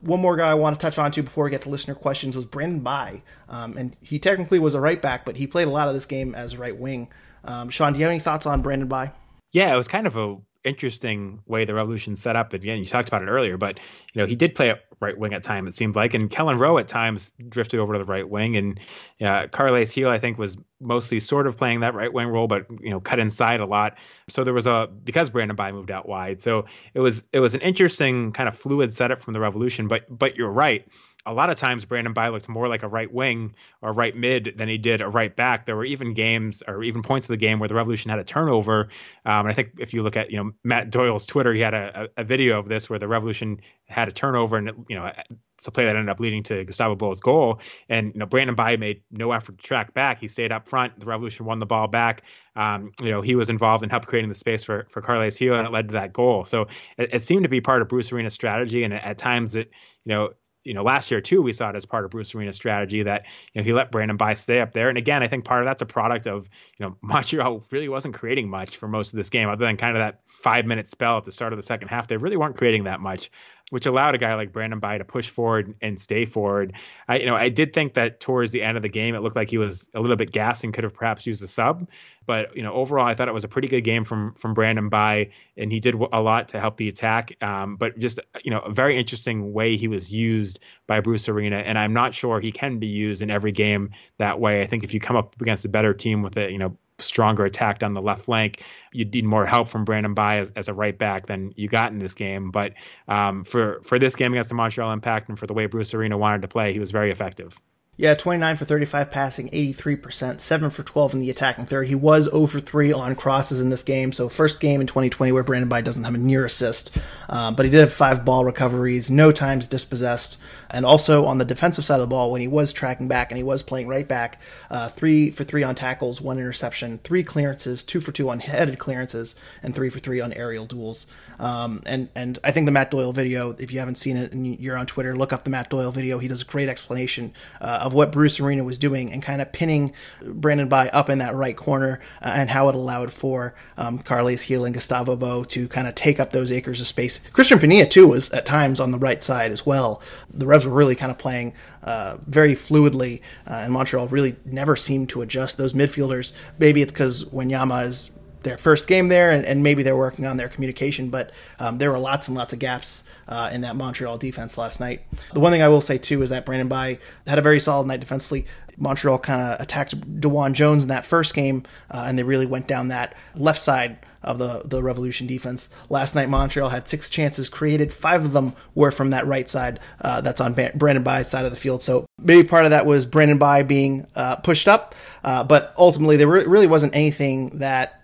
[0.00, 2.36] One more guy I want to touch on to before we get to listener questions
[2.36, 5.70] was Brandon Bye, um, and he technically was a right back, but he played a
[5.70, 7.08] lot of this game as right wing.
[7.44, 9.12] Um, Sean, do you have any thoughts on Brandon Bye?
[9.52, 10.36] Yeah, it was kind of a
[10.66, 12.52] interesting way the revolution set up.
[12.52, 13.78] Again, you talked about it earlier, but
[14.12, 15.66] you know he did play at right wing at time.
[15.66, 18.80] It seemed like, and Kelyn Rowe at times drifted over to the right wing, and
[19.20, 22.66] uh, Carles Gil I think was mostly sort of playing that right wing role, but
[22.80, 23.96] you know cut inside a lot.
[24.28, 26.42] So there was a because Brandon Bye moved out wide.
[26.42, 29.88] So it was it was an interesting kind of fluid setup from the revolution.
[29.88, 30.86] But but you're right
[31.26, 34.54] a lot of times Brandon Bye looked more like a right wing or right mid
[34.56, 35.66] than he did a right back.
[35.66, 38.24] There were even games or even points of the game where the Revolution had a
[38.24, 38.88] turnover.
[39.24, 41.74] Um, and I think if you look at you know Matt Doyle's Twitter, he had
[41.74, 45.10] a, a, video of this where the Revolution had a turnover and you know
[45.56, 47.60] it's a play that ended up leading to Gustavo Bou's goal.
[47.88, 50.20] And you know Brandon Bye made no effort to track back.
[50.20, 51.00] He stayed up front.
[51.00, 52.22] The Revolution won the ball back.
[52.54, 55.56] Um, you know he was involved in helped creating the space for for Carles Gil,
[55.56, 56.44] and it led to that goal.
[56.44, 58.84] So it, it seemed to be part of Bruce Arena's strategy.
[58.84, 59.72] And at times it
[60.04, 60.30] you know
[60.66, 63.24] you know, last year too, we saw it as part of Bruce Arena's strategy that
[63.52, 64.88] you know he let Brandon Bye stay up there.
[64.88, 68.14] And again, I think part of that's a product of you know Montreal really wasn't
[68.14, 71.18] creating much for most of this game, other than kind of that five minute spell
[71.18, 72.08] at the start of the second half.
[72.08, 73.30] They really weren't creating that much
[73.70, 76.72] which allowed a guy like Brandon Bye to push forward and stay forward.
[77.08, 79.34] I, you know, I did think that towards the end of the game, it looked
[79.34, 81.88] like he was a little bit gassed and could have perhaps used a sub.
[82.26, 84.88] But you know, overall, I thought it was a pretty good game from from Brandon
[84.88, 87.36] Bye, and he did a lot to help the attack.
[87.42, 91.56] Um, but just you know, a very interesting way he was used by Bruce Arena,
[91.56, 94.62] and I'm not sure he can be used in every game that way.
[94.62, 97.44] I think if you come up against a better team with a you know stronger
[97.44, 98.62] attack on the left flank.
[98.92, 101.92] You'd need more help from Brandon Bye as, as a right back than you got
[101.92, 102.50] in this game.
[102.50, 102.72] But
[103.08, 106.16] um, for for this game against the Montreal Impact and for the way Bruce Arena
[106.16, 107.58] wanted to play, he was very effective.
[107.98, 111.88] Yeah, 29 for 35 passing, 83%, 7 for 12 in the attacking third.
[111.88, 114.12] He was over 3 on crosses in this game.
[114.12, 116.94] So, first game in 2020 where Brandon Bye doesn't have a near assist.
[117.30, 120.36] Um, but he did have five ball recoveries, no times dispossessed.
[120.68, 123.38] And also on the defensive side of the ball, when he was tracking back and
[123.38, 127.82] he was playing right back, uh, 3 for 3 on tackles, 1 interception, 3 clearances,
[127.82, 131.06] 2 for 2 on headed clearances, and 3 for 3 on aerial duels.
[131.38, 134.58] Um, and and I think the Matt Doyle video, if you haven't seen it and
[134.58, 136.18] you're on Twitter, look up the Matt Doyle video.
[136.18, 139.52] He does a great explanation uh, of what Bruce Arena was doing and kind of
[139.52, 144.00] pinning Brandon Bye up in that right corner uh, and how it allowed for um,
[144.00, 147.20] Carles Gil and Gustavo Bou to kind of take up those acres of space.
[147.32, 150.02] Cristian Penilla too was at times on the right side as well.
[150.34, 154.74] The Revs were really kind of playing uh, very fluidly, uh, and Montreal really never
[154.74, 156.32] seemed to adjust those midfielders.
[156.58, 158.10] Maybe it's because Wanyama is
[158.46, 161.10] their first game there, and, and maybe they're working on their communication.
[161.10, 164.78] But um, there were lots and lots of gaps uh, in that Montreal defense last
[164.80, 165.02] night.
[165.34, 167.86] The one thing I will say too is that Brandon Bye had a very solid
[167.86, 168.46] night defensively.
[168.78, 172.68] Montreal kind of attacked DeJuan Jones in that first game, uh, and they really went
[172.68, 175.68] down that left side of the, the Revolution defense.
[175.88, 177.92] Last night, Montreal had six chances created.
[177.92, 181.52] Five of them were from that right side uh, that's on Brandon Bye's side of
[181.52, 181.80] the field.
[181.82, 186.16] So maybe part of that was Brandon Bye being uh, pushed up, uh, but ultimately
[186.16, 188.02] there re- really wasn't anything that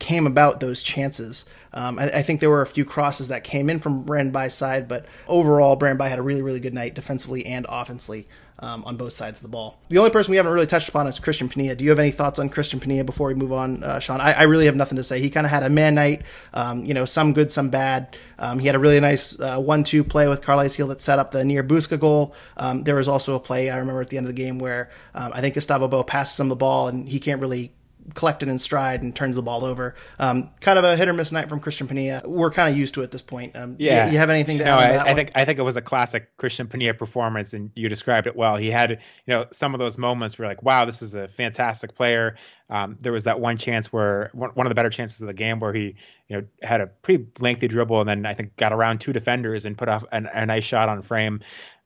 [0.00, 1.44] came about those chances.
[1.72, 4.54] Um, I, I, think there were a few crosses that came in from Brandon Bye's
[4.54, 8.26] side, but overall, Brandon Bye had a really, really good night defensively and offensively
[8.60, 9.78] um, on both sides of the ball.
[9.88, 11.76] The only person we haven't really touched upon is Cristian Penilla.
[11.76, 14.20] Do you have any thoughts on Cristian Penilla before we move on, uh, Sean?
[14.20, 15.20] I, I, really have nothing to say.
[15.20, 18.16] He kind of had a man night, um, you know, some good, some bad.
[18.38, 21.30] Um, he had a really nice uh, one-two play with Carles Gil that set up
[21.30, 22.34] the near Buksa goal.
[22.56, 24.90] Um, there was also a play I remember at the end of the game where
[25.14, 27.72] um, I think Gustavo Bou passes him the ball and he can't really
[28.14, 29.94] collected in stride and turns the ball over.
[30.18, 32.26] Um, kind of a hit or miss night from Cristian Penilla.
[32.26, 33.56] We're kind of used to it at this point.
[33.56, 34.96] Um, yeah, you, you, have anything to no, add?
[34.96, 38.26] I, I think I think it was a classic Cristian Penilla performance, and you described
[38.26, 38.56] it well.
[38.56, 41.94] He had you know some of those moments where like, wow, this is a fantastic
[41.94, 42.36] player.
[42.70, 45.34] Um, there was that one chance where one, one of the better chances of the
[45.34, 45.96] game where he
[46.28, 49.64] you know had a pretty lengthy dribble and then I think got around two defenders
[49.64, 51.40] and put off an, a nice shot on frame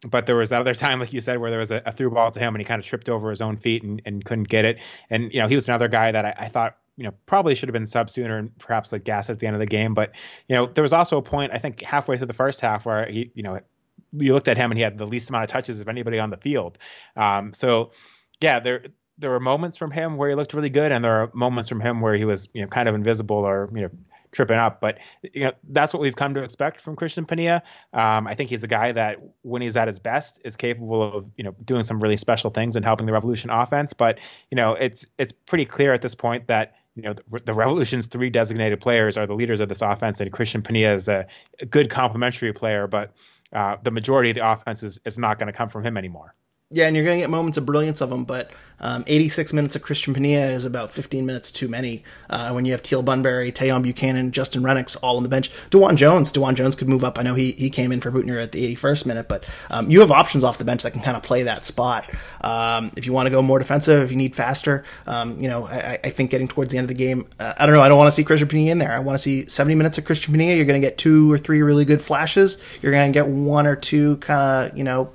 [0.04, 2.10] but there was that other time, like you said, where there was a, a through
[2.10, 4.48] ball to him and he kind of tripped over his own feet and, and couldn't
[4.48, 4.78] get it.
[5.10, 7.68] And you know, he was another guy that I, I thought you know probably should
[7.68, 9.94] have been sub sooner and perhaps like gas at the end of the game.
[9.94, 10.12] But
[10.48, 13.06] you know, there was also a point I think halfway through the first half where
[13.06, 13.60] he, you know,
[14.12, 16.30] you looked at him and he had the least amount of touches of anybody on
[16.30, 16.78] the field.
[17.16, 17.90] Um, so
[18.40, 18.84] yeah, there
[19.18, 21.80] there were moments from him where he looked really good, and there are moments from
[21.80, 23.90] him where he was you know kind of invisible or you know
[24.34, 24.80] tripping up.
[24.80, 27.62] But you know that's what we've come to expect from Cristian Penilla.
[27.98, 31.30] Um, I think he's a guy that when he's at his best is capable of
[31.36, 33.92] you know doing some really special things and helping the Revolution offense.
[33.92, 34.18] But
[34.50, 38.06] you know it's it's pretty clear at this point that you know the, the, Revolution's
[38.06, 41.26] three designated players are the leaders of this offense, and Cristian Penilla is a,
[41.60, 43.12] a good complementary player, but
[43.52, 46.34] uh, the majority of the offense is, is not going to come from him anymore.
[46.74, 49.76] Yeah, and you're going to get moments of brilliance of them, but um, 86 minutes
[49.76, 52.02] of Cristian Penilla is about 15 minutes too many.
[52.28, 55.52] Uh, when you have Teal Bunbury, Tajon Buchanan, Justin Rennicks all on the bench.
[55.70, 57.16] DeJuan Jones, DeJuan Jones could move up.
[57.16, 60.00] I know he, he came in for Büttner at the 81st minute, but um, you
[60.00, 62.12] have options off the bench that can kind of play that spot.
[62.40, 65.68] Um, if you want to go more defensive, if you need faster, um, you know,
[65.68, 67.88] I, I, think getting towards the end of the game, uh, I don't know, I
[67.88, 68.90] don't want to see Cristian Penilla in there.
[68.90, 70.56] I want to see 70 minutes of Cristian Penilla.
[70.56, 72.58] You're going to get two or three really good flashes.
[72.82, 75.12] You're going to get one or two kind of, you know,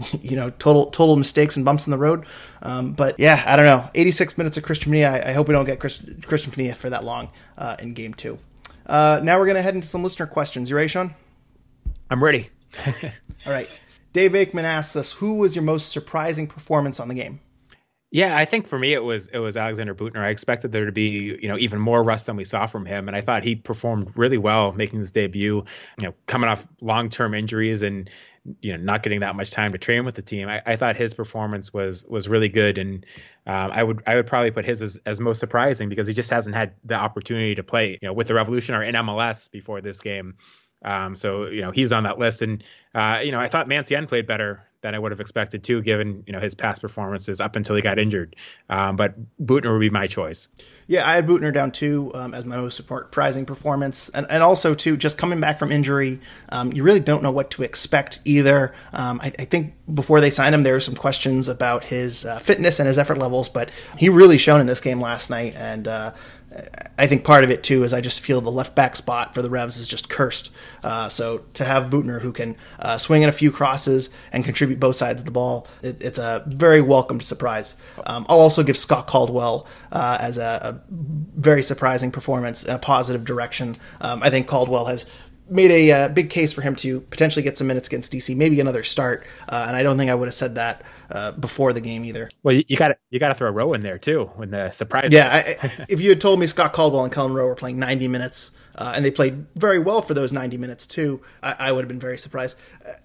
[0.22, 2.26] you know, total total mistakes and bumps in the road.
[2.62, 3.88] Um, but yeah, I don't know.
[3.94, 5.24] 86 minutes of Cristian Penilla.
[5.24, 8.14] I, I hope we don't get Chris, Cristian Penilla for that long uh, in game
[8.14, 8.38] two.
[8.86, 10.70] Uh, now we're going to head into some listener questions.
[10.70, 11.14] You ready, Sean?
[12.10, 12.50] I'm ready.
[13.46, 13.68] All right.
[14.12, 17.40] Dave Aikman asks us, who was your most surprising performance on the game?
[18.10, 20.18] Yeah, I think for me it was it was Alexander Büttner.
[20.18, 23.08] I expected there to be you know even more rust than we saw from him,
[23.08, 25.64] and I thought he performed really well making his debut.
[25.98, 28.10] You know, coming off long term injuries and
[28.60, 30.48] you know not getting that much time to train with the team.
[30.48, 33.06] I, I thought his performance was was really good, and
[33.46, 36.30] um, I would I would probably put his as, as most surprising because he just
[36.30, 39.80] hasn't had the opportunity to play you know with the Revolution or in MLS before
[39.80, 40.34] this game.
[40.84, 42.62] Um, so you know he's on that list, and
[42.94, 46.24] uh, you know I thought Mancienne played better than I would have expected too, given
[46.26, 48.36] you know his past performances up until he got injured.
[48.68, 49.14] Um, but
[49.44, 50.48] Büttner would be my choice.
[50.88, 54.74] Yeah, I had Büttner down too um, as my most surprising performance, and and also
[54.74, 58.74] too just coming back from injury, um, you really don't know what to expect either.
[58.92, 62.40] Um, I, I, think before they signed him, there were some questions about his uh,
[62.40, 65.86] fitness and his effort levels, but he really shone in this game last night, and
[65.86, 66.12] uh,
[66.98, 69.42] I think part of it too is I just feel the left back spot for
[69.42, 70.54] the Revs is just cursed.
[70.84, 74.78] Uh, so to have Büttner who can uh, swing in a few crosses and contribute
[74.78, 77.76] both sides of the ball, it, it's a very welcomed surprise.
[78.06, 82.78] Um, I'll also give Scott Caldwell uh, as a, a, very surprising performance in a
[82.78, 83.76] positive direction.
[84.00, 85.06] Um, I think Caldwell has
[85.48, 88.60] made a uh, big case for him to potentially get some minutes against DC, maybe
[88.60, 89.26] another start.
[89.48, 92.30] Uh, and I don't think I would have said that uh, before the game either.
[92.42, 95.08] Well, you got you got to throw Rowe in there too when the surprise.
[95.12, 98.08] Yeah, I, if you had told me Scott Caldwell and Kelyn Rowe were playing 90
[98.08, 98.50] minutes.
[98.74, 101.20] Uh, and they played very well for those 90 minutes too.
[101.42, 102.56] I, I would have been very surprised.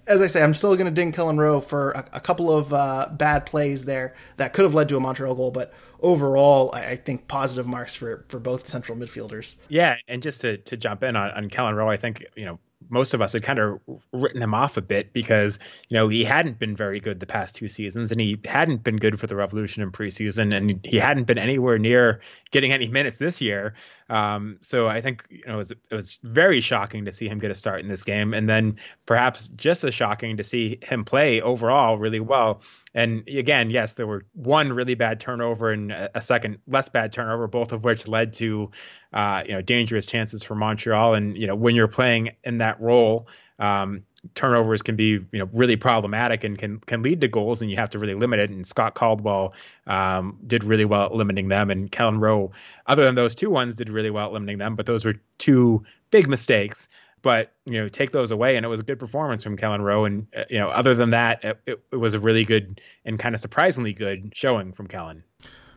[0.07, 2.73] As I say, I'm still going to ding Kelyn Rowe for a, a couple of
[2.73, 6.91] uh, bad plays there that could have led to a Montreal goal, but overall, I,
[6.91, 9.55] I, think positive marks for for both central midfielders.
[9.67, 12.59] Yeah, and just to to jump in on, on Kelyn Rowe, I think you know
[12.89, 13.79] most of us had kind of
[14.13, 17.55] written him off a bit because you know he hadn't been very good the past
[17.55, 21.25] two seasons and he hadn't been good for the revolution in preseason and he hadn't
[21.25, 22.21] been anywhere near
[22.51, 23.73] getting any minutes this year
[24.09, 27.39] um, so i think you know it was, it was very shocking to see him
[27.39, 31.05] get a start in this game and then perhaps just as shocking to see him
[31.05, 32.61] play overall really well
[32.97, 37.47] and again, yes, there were one really bad turnover and a second less bad turnover,
[37.47, 38.71] both of which led to
[39.13, 41.13] uh, you know dangerous chances for Montreal.
[41.13, 43.27] And you know when you're playing in that role,
[43.59, 44.01] um,
[44.35, 47.77] turnovers can be you know really problematic and can can lead to goals and you
[47.77, 48.49] have to really limit it.
[48.49, 49.53] And Scott Caldwell
[49.87, 52.51] um, did really well at limiting them and Kelyn Rowe
[52.87, 55.83] other than those two ones did really well at limiting them but those were two
[56.11, 56.87] big mistakes.
[57.21, 60.05] But you know take those away and it was a good performance from Kelyn Rowe
[60.05, 63.35] and uh, you know other than that it, it, was a really good and kind
[63.35, 65.13] of surprisingly good showing from uh,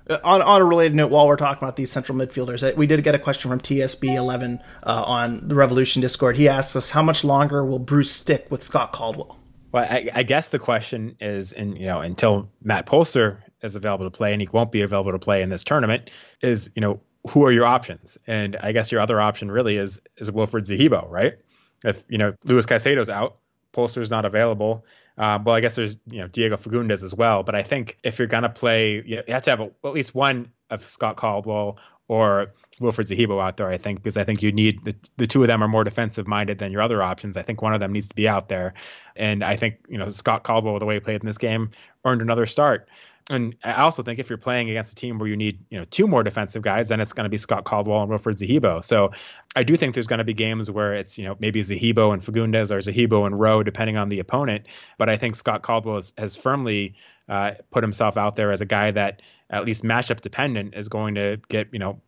[0.08, 3.02] on, on a related note, while we're talking about these central midfielders, uh, we did
[3.04, 6.36] get a question from TSB11 uh, on the Revolution Discord.
[6.36, 9.38] He asks us, how much longer will Bruce stick with Scott Caldwell?
[9.72, 14.04] Well, I, I guess the question is, and you know, until Matt Polster is available
[14.04, 17.00] to play, and he won't be available to play in this tournament, is you know,
[17.28, 18.18] who are your options?
[18.26, 21.38] And I guess your other option really is is Wilfried Zahibo, right?
[21.84, 23.36] If you know Luis Caicedo's out,
[23.72, 24.84] Polster's not available.
[25.20, 28.18] Um, well, I guess there's you know Diego Fagundez as well, but I think if
[28.18, 31.76] you're gonna play, you have to have a, at least one of Scott Caldwell
[32.08, 33.68] or Wilfried Zahibo out there.
[33.68, 36.26] I think because I think you need the, the two of them are more defensive
[36.26, 37.36] minded than your other options.
[37.36, 38.72] I think one of them needs to be out there,
[39.14, 41.70] and I think you know Scott Caldwell, the way he played in this game,
[42.06, 42.88] earned another start.
[43.28, 45.84] And I also think if you're playing against a team where you need, you know,
[45.90, 48.84] two more defensive guys, then it's going to be Scott Caldwell and Wilfried Zahibo.
[48.84, 49.12] So
[49.54, 52.22] I do think there's going to be games where it's, you know, maybe Zahibo and
[52.22, 54.66] Fagundez or Zahibo and Rowe, depending on the opponent.
[54.98, 56.94] But I think Scott Caldwell has, has firmly
[57.28, 61.14] uh, put himself out there as a guy that, at least matchup dependent, is going
[61.16, 62.00] to get, you know,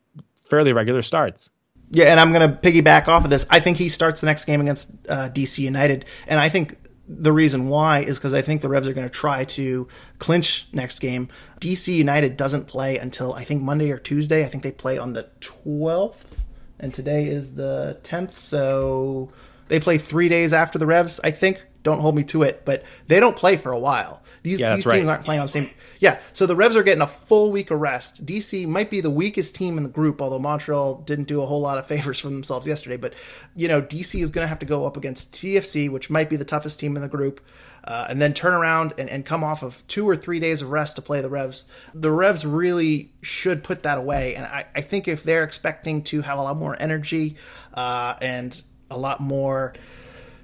[0.48, 1.50] fairly regular starts.
[1.90, 3.46] Yeah, and I'm going to piggyback off of this.
[3.50, 6.78] I think he starts the next game against uh, DC United, and I think
[7.20, 9.88] the reason why is because I think the Revs are going to try to
[10.18, 11.28] clinch next game.
[11.60, 14.44] DC United doesn't play until I think Monday or Tuesday.
[14.44, 16.38] I think they play on the 12th,
[16.78, 18.32] and today is the 10th.
[18.32, 19.30] So
[19.68, 21.62] they play three days after the Revs, I think.
[21.82, 24.21] Don't hold me to it, but they don't play for a while.
[24.42, 25.06] These, yeah, these teams right.
[25.06, 25.70] aren't playing on the same.
[26.00, 28.26] Yeah, so the Revs are getting a full week of rest.
[28.26, 31.60] DC might be the weakest team in the group, although Montreal didn't do a whole
[31.60, 32.96] lot of favors for themselves yesterday.
[32.96, 33.14] But
[33.54, 36.36] you know, DC is going to have to go up against TFC, which might be
[36.36, 37.40] the toughest team in the group.
[37.84, 40.70] Uh, and then turn around and, and come off of two or three days of
[40.70, 41.64] rest to play the Revs.
[41.92, 44.36] The Revs really should put that away.
[44.36, 47.34] And I, I think if they're expecting to have a lot more energy
[47.74, 49.74] uh, and a lot more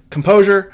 [0.09, 0.73] composure,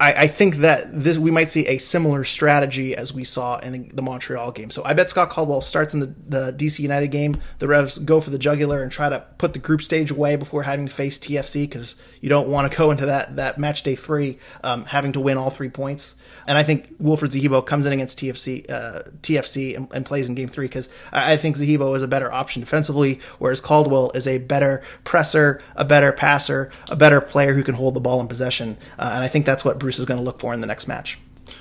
[0.00, 3.72] I, I, think that this we might see a similar strategy as we saw in
[3.72, 4.70] the, the, Montreal game.
[4.70, 7.38] So I bet Scott Caldwell starts in the, the DC United game.
[7.58, 10.62] The Revs go for the jugular and try to put the group stage away before
[10.62, 13.94] having to face TFC because you don't want to go into that that match day
[13.94, 16.14] three um, having to win all three points.
[16.46, 20.34] And I think Wilfried Zahibo comes in against TFC, uh, TFC and, and, plays in
[20.34, 24.38] game three because I, think Zahibo is a better option defensively, whereas Caldwell is a
[24.38, 28.76] better presser, a better passer, a better player who can hold the ball in possession.
[28.98, 30.88] Uh, and I think that's what Bruce is going to look for in the next
[30.88, 31.18] match.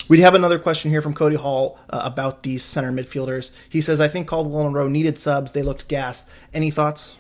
[0.08, 3.52] We have another question here from Cody Hall uh, about these center midfielders.
[3.70, 5.52] He says, "I think Caldwell and Rowe needed subs.
[5.52, 6.26] They looked gas.
[6.54, 7.16] Any thoughts?"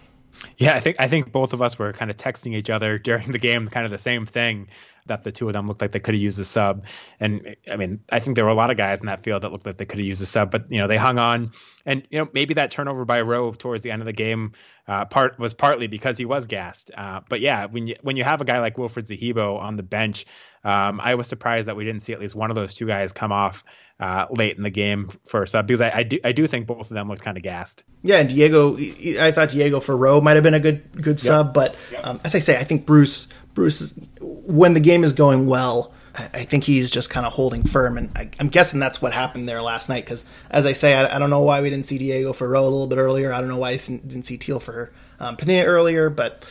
[0.57, 3.31] Yeah, I think I think both of us were kind of texting each other during
[3.31, 4.67] the game, kind of the same thing
[5.09, 6.85] that the two of them looked like they could have used a sub.
[7.19, 9.51] And I mean, I think there were a lot of guys in that field that
[9.51, 11.51] looked like they could have used a sub, but you know, they hung on.
[11.85, 14.53] And you know, maybe that turnover by Rowe towards the end of the game
[14.87, 16.89] uh, part was partly because he was gassed.
[16.95, 19.83] Uh, but yeah, when you when you have a guy like Wilfried Zahibo on the
[19.83, 20.25] bench,
[20.63, 23.11] um, I was surprised that we didn't see at least one of those two guys
[23.11, 23.63] come off
[23.99, 26.67] uh, late in the game for a sub because I, I, do I do think
[26.67, 27.83] both of them looked kind of gassed.
[28.01, 31.19] Yeah, and Diego, I thought Diego for Rowe might have been a good good yep.
[31.19, 32.05] sub, but yep.
[32.05, 36.43] um, as I say, I think Bruce Bruce, when the game is going well, I
[36.43, 39.61] think he's just kind of holding firm, and I, am guessing that's what happened there
[39.61, 40.05] last night.
[40.05, 42.63] Because, as I say, I, I, don't know why we didn't see Diego for Rowe
[42.63, 43.31] a little bit earlier.
[43.31, 46.45] I don't know why I didn't see Teal for um, earlier, but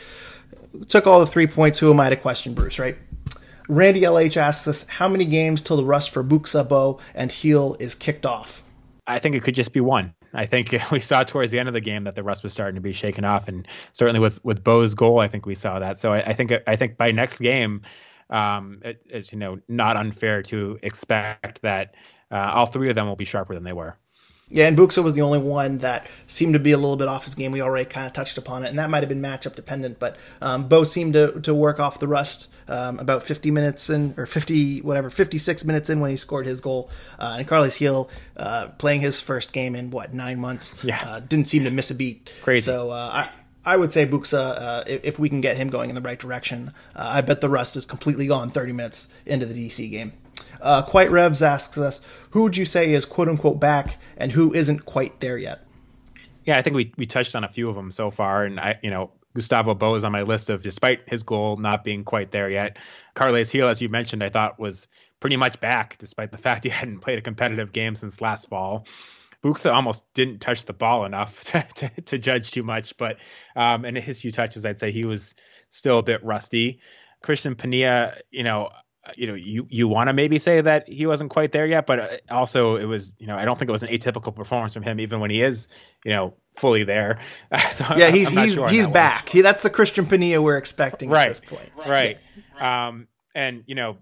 [0.87, 1.79] took all the three points.
[1.79, 2.97] Who am I to question Bruce, right?
[3.67, 7.75] Randy LH asks us how many games till the rust for Buksa Bou and Teal
[7.79, 8.63] is kicked off.
[9.05, 10.13] I think it could just be one.
[10.33, 12.75] I think we saw towards the end of the game that the rust was starting
[12.75, 15.99] to be shaken off, and certainly with with Bou's goal, I think we saw that.
[15.99, 17.81] So I, I think I think by next game,
[18.29, 21.95] um, it, it's you know not unfair to expect that
[22.31, 23.97] uh, all three of them will be sharper than they were.
[24.51, 27.25] Yeah, and Buksa was the only one that seemed to be a little bit off
[27.25, 27.51] his game.
[27.51, 29.99] We already kind of touched upon it, and that might have been matchup dependent.
[29.99, 34.13] But um, Bou seemed to, to work off the rust um, about 50 minutes in,
[34.17, 36.89] or 50, whatever, 56 minutes in when he scored his goal.
[37.17, 40.73] Uh, and Carles Gil, uh, playing his first game in, what, nine months?
[40.83, 41.03] Yeah.
[41.03, 42.31] Uh, didn't seem to miss a beat.
[42.43, 42.65] Crazy.
[42.65, 43.25] So uh,
[43.65, 46.01] I, I would say Buksa, uh, if, if, we can get him going in the
[46.01, 49.91] right direction, uh, I bet the rust is completely gone 30 minutes into the DC
[49.91, 50.13] game.
[50.61, 52.01] Uh, Quite Revs asks us,
[52.31, 55.65] who would you say is quote unquote back and who isn't quite there yet?
[56.45, 58.79] Yeah, I think we, we touched on a few of them so far, and I
[58.81, 62.31] you know Gustavo Bou is on my list of despite his goal not being quite
[62.31, 62.77] there yet.
[63.13, 64.87] Carles Gil, as you mentioned, I thought was
[65.19, 68.85] pretty much back despite the fact he hadn't played a competitive game since last fall.
[69.43, 73.17] Buksa almost didn't touch the ball enough to, to, to judge too much, but
[73.55, 75.33] um, in his few touches, I'd say he was
[75.69, 76.81] still a bit rusty.
[77.23, 78.69] Cristian Penilla, you know,
[79.15, 81.99] you know, you you want to maybe say that he wasn't quite there yet, but
[81.99, 84.83] uh, also it was, you know, I don't think it was an atypical performance from
[84.83, 85.67] him, even when he is,
[86.03, 87.19] you know, fully there.
[87.71, 89.29] so yeah, he's he's sure he's back.
[89.29, 91.71] He, that's the Cristian Penilla we're expecting right, at this point.
[91.77, 92.17] Right.
[92.59, 92.87] right.
[92.87, 93.97] Um, and you know,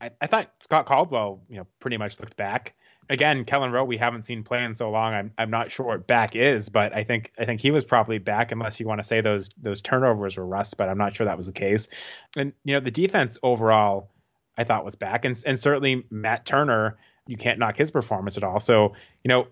[0.00, 2.74] I, I thought Scott Caldwell, you know, pretty much looked back
[3.12, 5.14] again, Kelyn Rowe, we haven't seen play in so long.
[5.14, 8.18] I'm I'm not sure what back is, but I think I think he was probably
[8.18, 11.26] back, unless you want to say those those turnovers were rust, but I'm not sure
[11.26, 11.88] that was the case.
[12.36, 14.10] And you know, the defense overall,
[14.56, 18.44] I thought was back, and and certainly Matt Turner, you can't knock his performance at
[18.44, 18.60] all.
[18.60, 18.94] So
[19.24, 19.48] you know,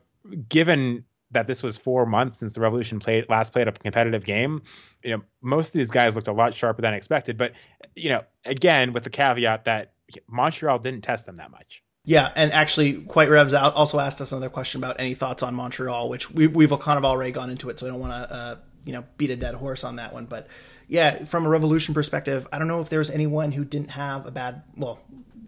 [0.48, 4.62] given that this was four months since the Revolution played last played a competitive game.
[5.03, 7.36] You know, most of these guys looked a lot sharper than expected.
[7.36, 7.53] But
[7.94, 9.92] you know, again, with the caveat that
[10.28, 11.82] Montreal didn't test them that much.
[12.05, 16.09] Yeah, and actually, Quite Revs also asked us another question about any thoughts on Montreal,
[16.09, 18.57] which we, we've kind of already gone into it, so I don't want to, uh,
[18.86, 20.24] you know, beat a dead horse on that one.
[20.24, 20.48] But
[20.91, 24.26] yeah, from a Revolution perspective, I don't know if there was anyone who didn't have
[24.26, 25.01] a bad, well,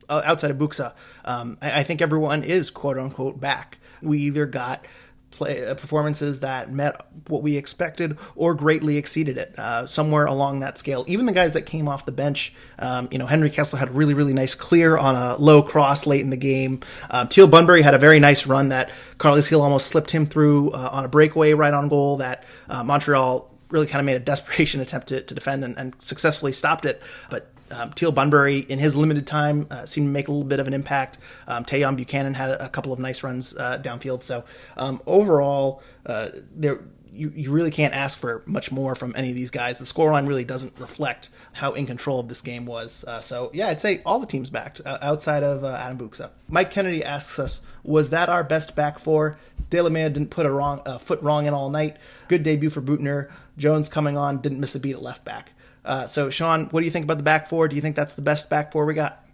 [0.08, 0.92] outside of Buksa,
[1.24, 3.78] um, I, I think everyone is quote unquote back.
[4.00, 4.86] We either got
[5.32, 10.60] play uh, performances that met what we expected or greatly exceeded it uh, somewhere along
[10.60, 13.78] that scale even the guys that came off the bench um, you know henry kessler
[13.78, 17.26] had a really really nice clear on a low cross late in the game um,
[17.28, 20.90] teal bunbury had a very nice run that carles gil almost slipped him through uh,
[20.92, 24.80] on a breakaway right on goal that uh, montreal really kind of made a desperation
[24.86, 28.94] attempt to, to defend and, and successfully stopped it but um, Teal Bunbury, in his
[28.94, 31.18] limited time, uh, seemed to make a little bit of an impact.
[31.48, 34.22] Um, Tajon Buchanan had a, a, couple of nice runs uh, downfield.
[34.22, 34.44] So
[34.76, 36.80] um, overall, uh, there
[37.14, 39.78] you, you really can't ask for much more from any of these guys.
[39.78, 43.04] The scoreline really doesn't reflect how in control of this game was.
[43.06, 46.30] Uh, so yeah, I'd say all the teams backed uh, outside of uh, Adam Buksa.
[46.48, 49.36] Mike Kennedy asks us, was that our best back four?
[49.70, 51.96] Delamea didn't put a wrong foot wrong in all night.
[52.28, 53.30] Good debut for Büttner.
[53.56, 55.50] Jones coming on didn't miss a beat at left back.
[55.84, 57.68] Uh, so, Sean, what do you think about the back four?
[57.68, 59.24] Do you think that's the best back four we got?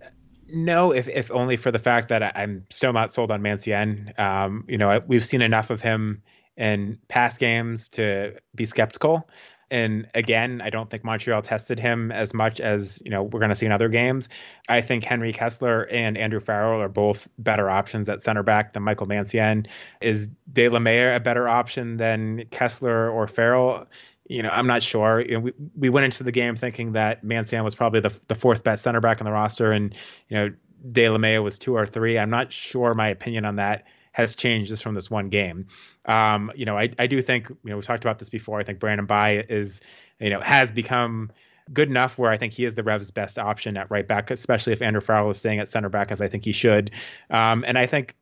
[0.51, 4.15] No, if if only for the fact that I'm still not sold on Mancienne.
[4.17, 6.23] Um, you know, we've seen enough of him
[6.57, 9.29] in past games to be skeptical.
[9.71, 13.51] And again, I don't think Montreal tested him as much as you know we're going
[13.51, 14.29] to see in other games.
[14.69, 18.83] I think Henry Kessler and Andrew Farrell are both better options at center back than
[18.83, 19.67] Michael Mancienne.
[20.01, 23.87] Is Delamea a better option than Kessler or Farrell?
[24.29, 25.21] you know, I'm not sure.
[25.21, 28.35] You know, we we went into the game thinking that Mancienne was probably the the
[28.35, 29.95] fourth best center back on the roster, and
[30.29, 30.55] you know,
[30.93, 32.19] De La Delamea was two or three.
[32.19, 33.85] I'm not sure my opinion on that
[34.19, 35.69] has changed just from this one game.
[36.05, 38.59] Um, you know, I I do think you know we talked about this before.
[38.59, 39.81] I think Brandon Bye is
[40.19, 41.31] you know has become
[41.73, 44.73] good enough where I think he is the Revs' best option at right back, especially
[44.73, 46.91] if Andrew Farrell is staying at center back as I think he should.
[47.31, 48.17] Um, and I think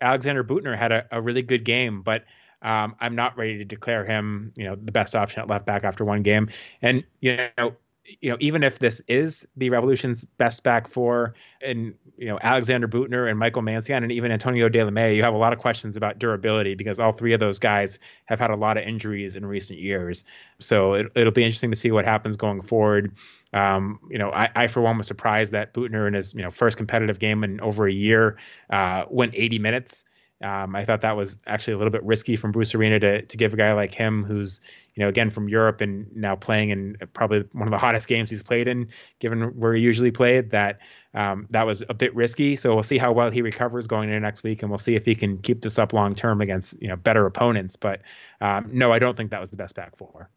[0.00, 2.24] Alexander Büttner had a, a really good game, but
[2.62, 5.84] um, I'm not ready to declare him, you know, the best option at left back
[5.84, 6.48] after one game.
[6.80, 7.76] And you know,
[8.20, 12.88] you know, even if this is the Revolution's best back four, and you know Alexander
[12.88, 16.18] Büttner and Michael Mancienne and even Antonio Delamea, you have a lot of questions about
[16.18, 19.78] durability because all three of those guys have had a lot of injuries in recent
[19.78, 20.24] years.
[20.58, 23.12] So it, will be interesting to see what happens going forward.
[23.52, 26.50] Um, you know, I, I, for one was surprised that Büttner in his you know
[26.50, 28.36] first competitive game in over a year
[28.70, 30.04] uh, went 80 minutes.
[30.42, 33.36] Um, I thought that was actually a little bit risky from Bruce Arena to to
[33.38, 34.60] give a guy like him, who's
[34.94, 38.28] you know again from Europe and now playing in probably one of the hottest games
[38.28, 40.50] he's played in, given where he usually played.
[40.50, 40.78] That
[41.14, 42.54] um, that was a bit risky.
[42.54, 45.06] So we'll see how well he recovers going into next week, and we'll see if
[45.06, 47.76] he can keep this up long term against you know better opponents.
[47.76, 48.02] But
[48.42, 50.28] um, no, I don't think that was the best back four.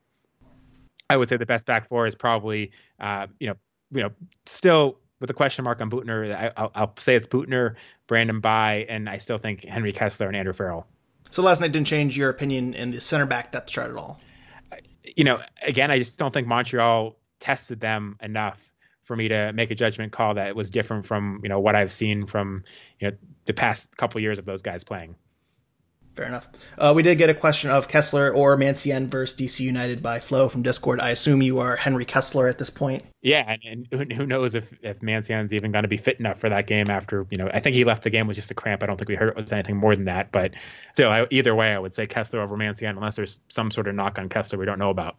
[1.09, 2.71] I would say the best back four is probably
[3.01, 3.55] uh, you know
[3.91, 4.11] you know
[4.45, 7.75] still with a question mark on Büttner, I, will say it's Büttner,
[8.07, 10.87] Brandon Bye, and I still think Henry Kessler and Andrew Farrell.
[11.31, 14.19] So last night didn't change your opinion in the center back depth chart at all.
[15.03, 18.59] You know, again, I just don't think Montreal tested them enough
[19.03, 21.91] for me to make a judgment call that was different from you know what I've
[21.91, 22.63] seen from
[22.99, 25.15] you know the past couple years of those guys playing.
[26.19, 26.49] Fair enough.
[26.77, 30.49] Uh, we did get a question of Kessler or Mancienne versus DC United by Flo
[30.49, 30.99] from Discord.
[30.99, 33.05] I assume you are Henry Kessler at this point.
[33.21, 36.49] Yeah, and, and who knows if if Mancienne's even going to be fit enough for
[36.49, 38.83] that game after you know I think he left the game with just a cramp.
[38.83, 40.29] I don't think we heard it was anything more than that.
[40.33, 40.55] But
[40.91, 43.95] still, I, either way, I would say Kessler over Mancienne unless there's some sort of
[43.95, 45.15] knock on Kessler we don't know about.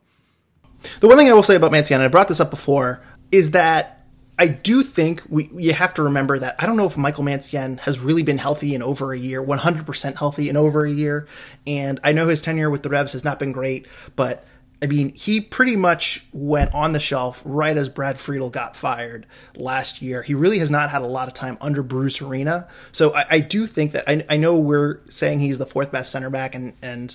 [1.00, 3.52] The one thing I will say about Mancienne, and I brought this up before, is
[3.52, 3.99] that
[4.40, 7.76] I do think we you have to remember that I don't know if Michael Mancienne
[7.82, 11.28] has really been healthy in over a year, 100% healthy in over a year,
[11.66, 13.86] and I know his tenure with the Revs has not been great,
[14.16, 14.46] but
[14.82, 19.26] I mean, he pretty much went on the shelf right as Brad Friedel got fired
[19.54, 20.22] last year.
[20.22, 22.66] He really has not had a lot of time under Bruce Arena.
[22.92, 26.10] So I, I do think that I, I, know we're saying he's the fourth best
[26.10, 27.14] center back, and and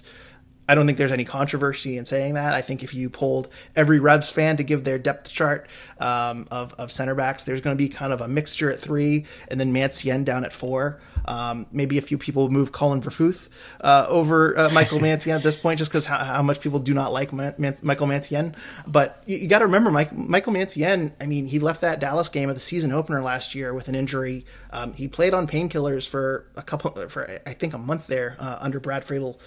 [0.68, 2.54] I don't think there's any controversy in saying that.
[2.54, 5.68] I think if you polled every Revs fan to give their depth chart
[6.00, 9.26] um, of, of center backs, there's going to be kind of a mixture at three
[9.48, 11.00] and then Mancienne down at four.
[11.26, 13.50] Um, maybe a few people move Collin Verfurth
[13.82, 16.94] uh, over uh, Michael Mancienne at this point, just because how, how, much people do
[16.94, 18.56] not like Man- Man- Michael Mancienne.
[18.86, 21.14] But you, you got to remember, Mike, Michael Mancienne.
[21.20, 23.96] I mean, he left that Dallas game of the season opener last year with an
[23.96, 24.46] injury.
[24.72, 28.58] Um, he played on painkillers for a couple, for I think a month there uh,
[28.60, 29.40] under Brad Friedel.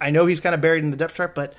[0.00, 1.54] I know he's kind of buried in the depth chart, but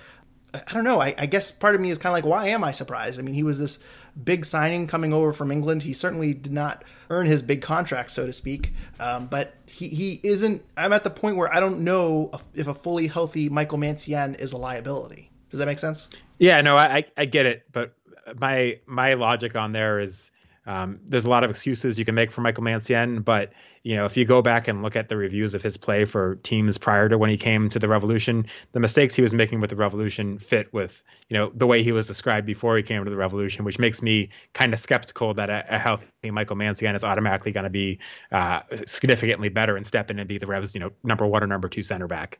[0.53, 0.99] I don't know.
[0.99, 3.19] I, I, guess part of me is kind of like, why am I surprised?
[3.19, 3.79] I mean, he was this
[4.21, 5.83] big signing coming over from England.
[5.83, 8.73] He certainly did not earn his big contract, so to speak.
[8.99, 10.63] Um, but he, he isn't.
[10.75, 14.51] I'm at the point where I don't know if a fully healthy Michael Mancienne is
[14.51, 15.31] a liability.
[15.51, 16.07] Does that make sense?
[16.37, 17.63] Yeah, no, I, I get it.
[17.71, 17.93] But
[18.37, 20.31] my my logic on there is
[20.67, 23.51] um, there's a lot of excuses you can make for Michael Mancienne, but
[23.83, 26.35] you know if you go back and look at the reviews of his play for
[26.43, 29.71] teams prior to when he came to the Revolution, the mistakes he was making with
[29.71, 33.09] the Revolution fit with you know the way he was described before he came to
[33.09, 37.03] the Revolution, which makes me kind of skeptical that a, a healthy Michael Mancienne is
[37.03, 37.97] automatically going to be
[38.31, 41.47] uh, significantly better and step in and be the Revs you know number one or
[41.47, 42.39] number two center back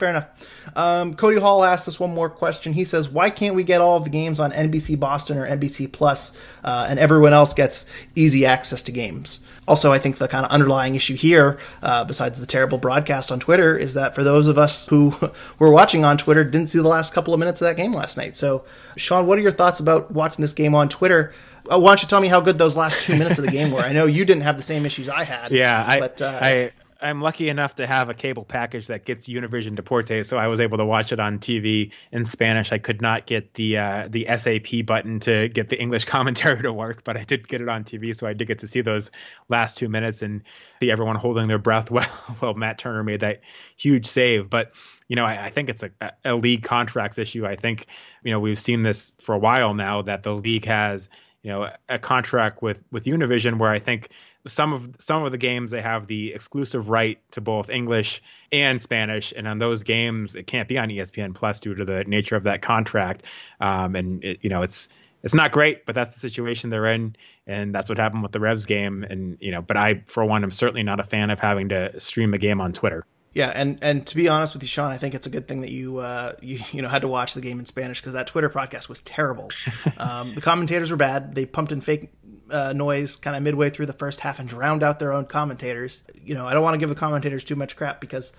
[0.00, 0.26] fair enough.
[0.74, 2.72] Um, Cody Hall asked us one more question.
[2.72, 5.86] He says, "Why can't we get all of the games on NBC Boston or NBC
[5.86, 6.32] Plus,
[6.64, 7.86] uh, and everyone else gets
[8.16, 12.40] easy access to games?" Also, I think the kind of underlying issue here, uh, besides
[12.40, 15.14] the terrible broadcast on Twitter, is that for those of us who
[15.60, 18.16] were watching on Twitter, didn't see the last couple of minutes of that game last
[18.16, 18.36] night.
[18.36, 18.64] So,
[18.96, 21.32] Sean, what are your thoughts about watching this game on Twitter?
[21.70, 23.70] Uh, why don't you tell me how good those last two minutes of the game
[23.70, 23.80] were?
[23.80, 25.52] I know you didn't have the same issues I had.
[25.60, 26.72] Yeah, I, but, uh, I
[27.02, 30.60] I'm lucky enough to have a cable package that gets Univision Deporte, so I was
[30.60, 32.72] able to watch it on TV in Spanish.
[32.72, 36.72] I could not get the uh, the SAP button to get the English commentary to
[36.72, 39.10] work, but I did get it on TV, so I did get to see those
[39.48, 40.42] last two minutes and
[40.80, 42.04] see everyone holding their breath while
[42.40, 43.40] while Matt Turner made that
[43.76, 44.50] huge save.
[44.50, 44.72] But
[45.08, 47.46] you know, I, I think it's a, a league contracts issue.
[47.46, 47.86] I think
[48.22, 51.08] you know we've seen this for a while now that the league has
[51.42, 54.10] you know a contract with with Univision where I think
[54.46, 58.22] some of some of the games they have the exclusive right to both English
[58.52, 62.04] and Spanish, and on those games it can't be on ESPN Plus due to the
[62.04, 63.24] nature of that contract.
[63.60, 64.88] Um, and it, you know it's
[65.22, 67.16] it's not great, but that's the situation they're in,
[67.46, 69.04] and that's what happened with the Revs game.
[69.04, 72.00] And you know, but I for one am certainly not a fan of having to
[72.00, 73.04] stream a game on Twitter.
[73.32, 75.60] Yeah, and and to be honest with you, Sean, I think it's a good thing
[75.60, 78.26] that you uh, you you know had to watch the game in Spanish because that
[78.26, 79.50] Twitter podcast was terrible.
[79.98, 81.34] um, the commentators were bad.
[81.34, 82.10] They pumped in fake
[82.50, 86.02] uh, noise kind of midway through the first half and drowned out their own commentators.
[86.24, 88.32] You know, I don't want to give the commentators too much crap because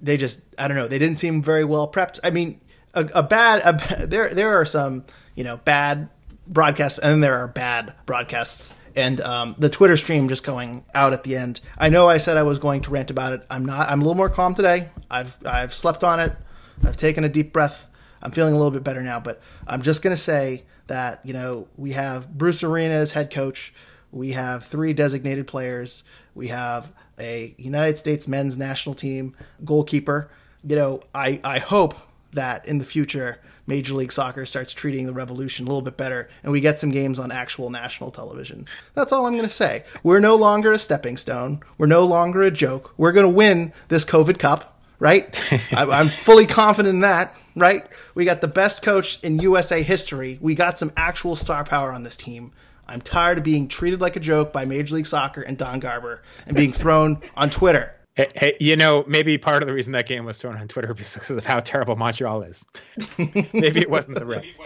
[0.00, 2.20] they just I don't know they didn't seem very well prepped.
[2.22, 2.60] I mean,
[2.94, 5.04] a, a bad a, there there are some
[5.34, 6.08] you know bad
[6.46, 11.22] broadcasts and there are bad broadcasts and um, the Twitter stream just going out at
[11.22, 11.60] the end.
[11.78, 13.46] I know I said I was going to rant about it.
[13.50, 13.88] I'm not.
[13.88, 14.90] I'm a little more calm today.
[15.10, 16.32] I've I've slept on it.
[16.84, 17.86] I've taken a deep breath.
[18.22, 19.20] I'm feeling a little bit better now.
[19.20, 23.72] But I'm just gonna say that you know we have Bruce Arena as head coach.
[24.10, 26.02] We have three designated players.
[26.34, 30.30] We have a United States men's national team goalkeeper.
[30.64, 31.94] You know, I I hope
[32.32, 33.38] that in the future
[33.68, 36.90] Major League Soccer starts treating the Revolution a little bit better and we get some
[36.90, 38.66] games on actual national television.
[38.94, 39.84] That's all I'm going to say.
[40.02, 41.60] We're no longer a stepping stone.
[41.78, 42.94] We're no longer a joke.
[42.96, 45.36] We're going to win this COVID Cup, right?
[45.72, 47.84] I'm fully confident in that, right?
[48.14, 50.38] We got the best coach in USA history.
[50.40, 52.52] We got some actual star power on this team.
[52.86, 56.22] I'm tired of being treated like a joke by Major League Soccer and Don Garber
[56.46, 57.94] and being thrown on Twitter.
[58.16, 60.92] Hey, hey, you know, maybe part of the reason that game was thrown on Twitter
[60.92, 62.64] was because of how terrible Montreal is.
[63.18, 64.60] maybe it wasn't the Reds.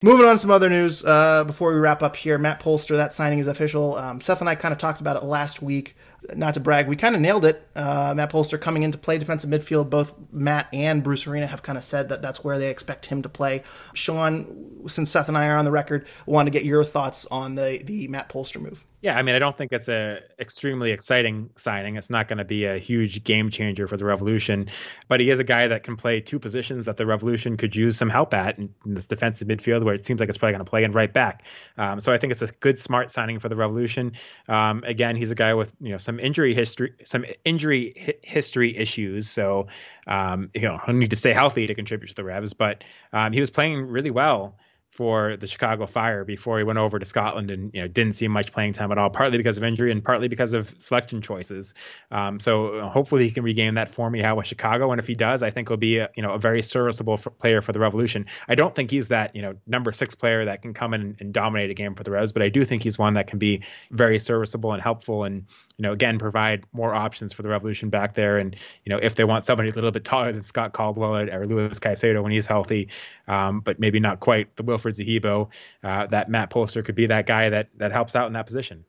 [0.00, 2.38] Moving on to some other news uh, before we wrap up here.
[2.38, 3.96] Matt Polster, that signing is official.
[3.96, 5.96] Um, Seth and I kind of talked about it last week.
[6.34, 7.66] Not to brag, we kind of nailed it.
[7.76, 9.88] Uh, Matt Polster coming in to play defensive midfield.
[9.88, 13.22] Both Matt and Bruce Arena have kind of said that that's where they expect him
[13.22, 13.62] to play.
[13.94, 17.54] Sean, since Seth and I are on the record, want to get your thoughts on
[17.54, 18.84] the the Matt Polster move.
[19.00, 21.94] Yeah, I mean, I don't think it's a extremely exciting signing.
[21.94, 24.68] It's not going to be a huge game changer for the Revolution,
[25.06, 27.96] but he is a guy that can play two positions that the Revolution could use
[27.96, 30.68] some help at in, this defensive midfield, where it seems like it's probably going to
[30.68, 31.44] play in right back.
[31.76, 34.14] Um, so I think it's a good, smart signing for the Revolution.
[34.48, 38.76] Um, again, he's a guy with you know some injury history, some injury hi- history
[38.76, 39.30] issues.
[39.30, 39.68] So
[40.08, 42.82] um, you know he'll need to stay healthy to contribute to the Revs, but
[43.12, 44.56] um, he was playing really well
[44.90, 48.26] for the Chicago Fire before he went over to Scotland and you know didn't see
[48.26, 51.74] much playing time at all, partly because of injury and partly because of selection choices.
[52.10, 55.06] Um, so uh, hopefully he can regain that form he had with Chicago, and if
[55.06, 57.78] he does, I think he'll be a, you know a very serviceable player for the
[57.78, 58.26] Revolution.
[58.48, 61.32] I don't think he's that you know number six player that can come in and
[61.32, 63.62] dominate a game for the Revs, but I do think he's one that can be
[63.90, 65.46] very serviceable and helpful and
[65.78, 68.38] you know, again, provide more options for the Revolution back there.
[68.38, 68.54] And,
[68.84, 71.78] you know, if they want somebody a little bit taller than Scott Caldwell or Luis
[71.78, 72.88] Caicedo when he's healthy,
[73.28, 75.48] um, but maybe not quite the Wilfried Zahibo,
[75.84, 78.84] uh, that Matt Polster could be that guy that, that helps out in that position.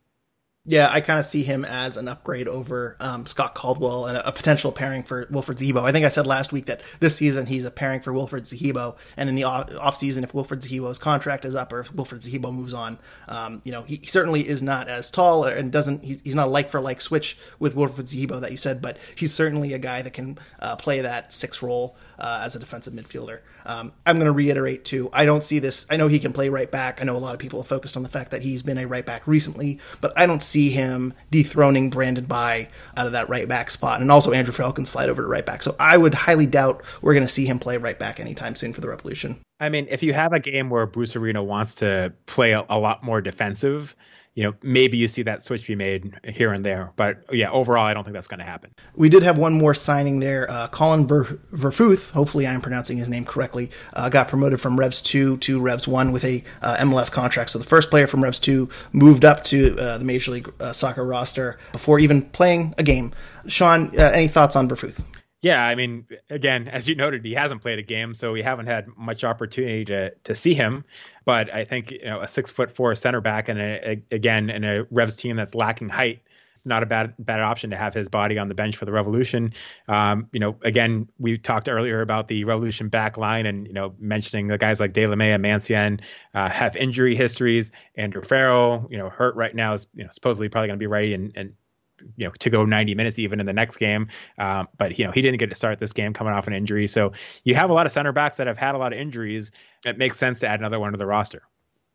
[0.66, 4.28] Yeah, I kind of see him as an upgrade over um, Scott Caldwell and a,
[4.28, 5.82] a, potential pairing for Wilfried Zahibo.
[5.82, 8.98] I think I said last week that this season he's a pairing for Wilfried Zahibo,
[9.16, 12.54] and in the off season, if Wilfried Zahibo's contract is up or if Wilfried Zahibo
[12.54, 13.00] moves on,
[13.30, 16.04] um, you know, he certainly is not as tall and doesn't.
[16.04, 19.34] he's not a like for like switch with Wilfried Zahibo that you said, but he's
[19.34, 23.40] certainly a guy that can uh, play that six role uh, as a defensive midfielder.
[23.66, 25.10] Um, I'm going to reiterate too.
[25.14, 25.86] I don't see this.
[25.90, 27.02] I know he can play right back.
[27.02, 28.86] I know a lot of people have focused on the fact that he's been a
[28.86, 33.48] right back recently, but I don't see him dethroning Brandon Bye out of that right
[33.48, 34.02] back spot.
[34.02, 35.64] And also Andrew Farrell can slide over to right back.
[35.64, 38.74] So I would highly doubt we're going to see him play right back anytime soon
[38.74, 39.40] for the Revolution.
[39.60, 42.80] I mean, if you have a game where Bruce Arena wants to play a, a
[42.80, 43.96] lot more defensive,
[44.40, 46.94] you know, maybe you see that switch be made here and there.
[46.96, 48.74] But yeah, overall, I don't think that's going to happen.
[48.96, 50.50] We did have one more signing there.
[50.50, 55.02] Uh, Collin Ver- Verfurth, hopefully I'm pronouncing his name correctly, uh, got promoted from Revs
[55.02, 57.50] 2 to Revs 1 with a uh, MLS contract.
[57.50, 60.72] So the first player from Revs 2 moved up to uh, the Major League uh,
[60.72, 63.12] Soccer roster before even playing a game.
[63.46, 65.04] Sean, uh, any thoughts on Verfurth?
[65.42, 68.68] Yeah, I mean, again, as you noted, he hasn't played a game, so we haven't
[68.68, 70.84] had much opportunity to to see him.
[71.24, 74.50] But I think you know a six foot four center back, and a, a, again,
[74.50, 77.94] in a Revs team that's lacking height, it's not a bad bad option to have
[77.94, 79.54] his body on the bench for the Revolution.
[79.88, 83.96] Um, you know, again, we talked earlier about the Revolution back line, and you know,
[83.98, 86.02] mentioning the guys like Delamea, Mancienne
[86.34, 87.72] uh, have injury histories.
[87.96, 90.88] Andrew Farrell, you know, hurt right now is you know supposedly probably going to be
[90.88, 91.54] ready and
[92.16, 94.08] you know to go 90 minutes even in the next game.
[94.38, 96.88] Um, but you know he didn't get to start this game coming off an injury.
[96.88, 99.52] So you have a lot of center backs that have had a lot of injuries.
[99.86, 101.44] It makes sense to add another one to the roster.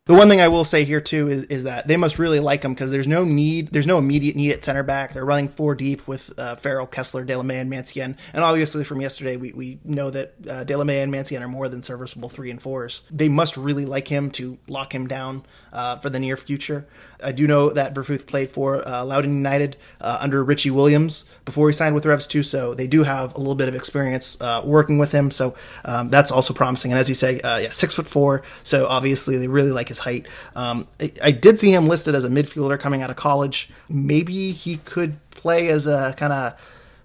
[0.07, 2.63] The one thing I will say here too is, is that they must really like
[2.63, 5.13] him because there's no need, there's no immediate need at center back.
[5.13, 8.15] They're running four deep with uh, Farrell, Kessler, Delamea, and Mancienne.
[8.31, 12.29] And obviously from yesterday, we, we know that uh, and Mancienne are more than serviceable
[12.29, 13.01] three and fours.
[13.09, 15.43] They must really like him to lock him down
[15.75, 16.87] uh, for the near future.
[17.21, 21.69] I do know that Verfurth played for uh, Loudoun United uh, under Richie Williams before
[21.69, 24.61] he signed with Revs 2, so they do have a little bit of experience uh,
[24.63, 25.29] working with him.
[25.31, 25.53] So
[25.83, 26.91] um, that's also promising.
[26.91, 28.41] And as you say, uh, yeah, six foot four.
[28.63, 30.27] So obviously they really like his height.
[30.55, 33.69] Um, I, I, did see him listed as a midfielder coming out of college.
[33.89, 36.53] Maybe he could play as a kind of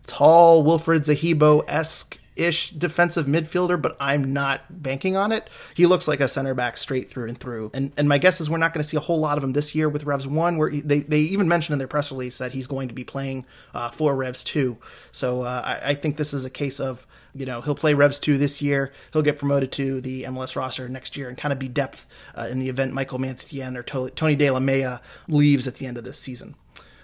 [0.07, 5.49] tall Wilfried Zahibo esque ish defensive midfielder, but I'm not banking on it.
[5.75, 7.71] He looks like a center back straight through and through.
[7.75, 9.53] And and my guess is we're not going to see a whole lot of him
[9.53, 10.57] this year with Revs one.
[10.57, 13.47] Where they they even mentioned in their press release that he's going to be playing
[13.75, 14.79] uh, for Revs two.
[15.13, 18.21] So uh, I, I think this is a case of you know he'll play Revs
[18.21, 18.93] two this year.
[19.13, 22.07] He'll get promoted to the MLS roster next year and kind of be depth
[22.37, 26.19] uh, in the event Michael Mancienne or Tony Delamea leaves at the end of this
[26.19, 26.55] season.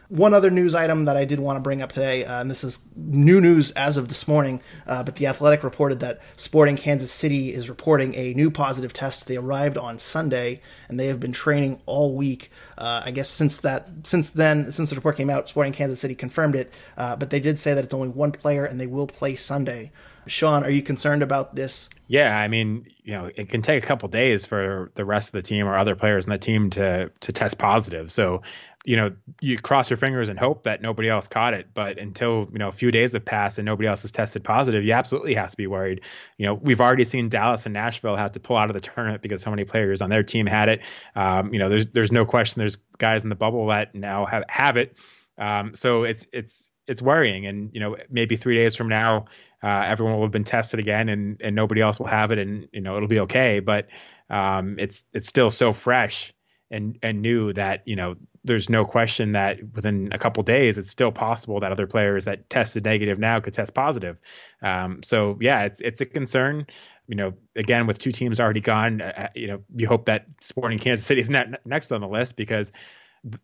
[0.08, 2.62] One other news item that I did want to bring up today, uh, and this
[2.62, 7.10] is new news as of this morning, uh, but the Athletic reported that Sporting Kansas
[7.10, 9.26] City is reporting a new positive test.
[9.26, 12.52] They arrived on Sunday, and they have been training all week.
[12.78, 16.14] Uh, I guess since that, since then, since the report came out, Sporting Kansas City
[16.14, 19.08] confirmed it, uh, but they did say that it's only one player, and they will
[19.08, 19.90] play Sunday.
[20.28, 21.88] Sean, are you concerned about this?
[22.08, 25.32] Yeah, I mean, you know, it can take a couple days for the rest of
[25.32, 28.12] the team or other players in the team to to test positive.
[28.12, 28.42] So
[28.86, 29.10] you know,
[29.40, 31.66] you cross your fingers and hope that nobody else caught it.
[31.74, 34.84] But until, you know, a few days have passed and nobody else has tested positive,
[34.84, 36.02] you absolutely have to be worried.
[36.38, 39.22] You know, we've already seen Dallas and Nashville have to pull out of the tournament
[39.22, 40.82] because so many players on their team had it.
[41.16, 44.44] Um, you know, there's there's no question there's guys in the bubble that now have
[44.48, 44.96] have it.
[45.36, 47.44] Um, so it's it's it's worrying.
[47.44, 49.24] And, you know, maybe three days from now,
[49.64, 52.68] uh, everyone will have been tested again and, and nobody else will have it and,
[52.72, 53.58] you know, it'll be okay.
[53.58, 53.88] But
[54.30, 56.32] um, it's it's still so fresh
[56.70, 58.16] and and knew that you know
[58.46, 62.48] there's no question that within a couple days it's still possible that other players that
[62.48, 64.18] tested negative now could test positive.
[64.62, 66.66] Um, so yeah, it's it's a concern.
[67.08, 70.26] You know, again with two teams already gone, uh, uh you know, you hope that
[70.40, 72.72] Sporting Kansas City is not next on the list because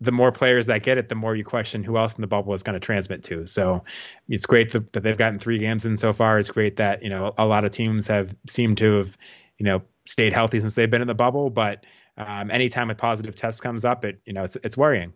[0.00, 2.54] the more players that get it, the more you question who else in the bubble
[2.54, 3.46] is going to transmit to.
[3.46, 3.82] So
[4.28, 6.38] it's great that, that they've gotten three games in so far.
[6.38, 9.18] It's great that you know a lot of teams have seemed to have
[9.58, 11.84] you know stayed healthy since they've been in the bubble, but
[12.16, 15.12] um, anytime a positive test comes up, it you know it's it's worrying.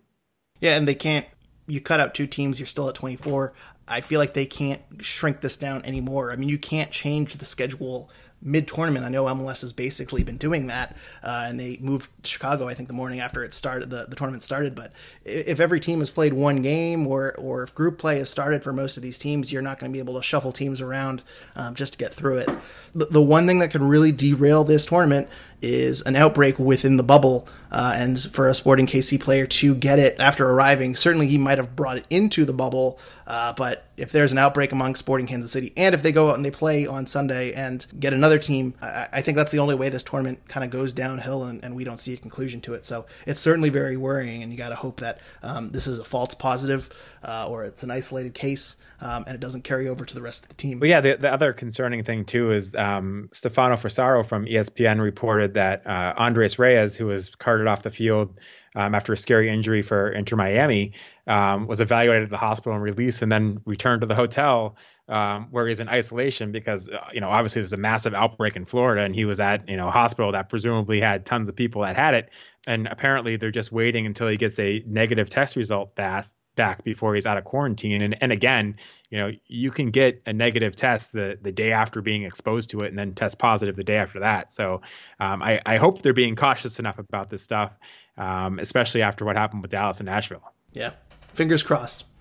[0.61, 1.27] Yeah, and they can't.
[1.69, 3.53] You cut out two teams, you're still at 24.
[3.89, 6.31] I feel like they can't shrink this down anymore.
[6.31, 8.09] I mean, you can't change the schedule
[8.43, 9.05] mid tournament.
[9.05, 12.69] I know MLS has basically been doing that, uh, and they moved Chicago.
[12.69, 14.75] I think the morning after it started, the, the tournament started.
[14.75, 14.93] But
[15.25, 18.73] if every team has played one game, or or if group play has started for
[18.73, 21.23] most of these teams, you're not going to be able to shuffle teams around
[21.55, 22.51] um, just to get through it.
[22.95, 25.29] The, the one thing that can really derail this tournament
[25.63, 29.99] is an outbreak within the bubble, uh, and for a Sporting KC player to get
[29.99, 32.99] it after arriving, certainly he might have brought it into the bubble.
[33.27, 36.37] Uh, but if there's an outbreak among Sporting Kansas City, and if they go out
[36.37, 39.75] and they play on Sunday and get another team, I, I think that's the only
[39.75, 42.75] way this tournament kind of goes downhill, and, and, we don't see a conclusion to
[42.75, 42.87] it.
[42.87, 46.05] So it's certainly very worrying, and you got to hope that um, this is a
[46.05, 46.89] false positive
[47.27, 50.45] uh, or it's an isolated case um, and it doesn't carry over to the rest
[50.45, 50.79] of the team.
[50.79, 55.55] But yeah, the, the other concerning thing too is um, Stefano Fassaro from ESPN reported
[55.55, 58.39] that uh, Andres Reyes, who was carted off the field
[58.75, 60.93] um, after a scary injury for Inter Miami,
[61.27, 64.77] um, was evaluated at the hospital and released, and then returned to the hotel.
[65.09, 68.65] Um, where he's in isolation because uh, you know obviously there's a massive outbreak in
[68.65, 71.83] Florida and he was at you know a hospital that presumably had tons of people
[71.83, 72.29] that had it
[72.67, 76.27] and apparently they're just waiting until he gets a negative test result back
[76.57, 78.03] back before he's out of quarantine.
[78.03, 78.77] And and again,
[79.11, 82.81] you know, you can get a negative test the the day after being exposed to
[82.81, 84.53] it, and then test positive the day after that.
[84.53, 84.81] So
[85.21, 87.73] um, I I hope they're being cautious enough about this stuff,
[88.17, 90.43] um, especially after what happened with Dallas and Nashville.
[90.73, 90.93] Yeah,
[91.35, 92.05] fingers crossed.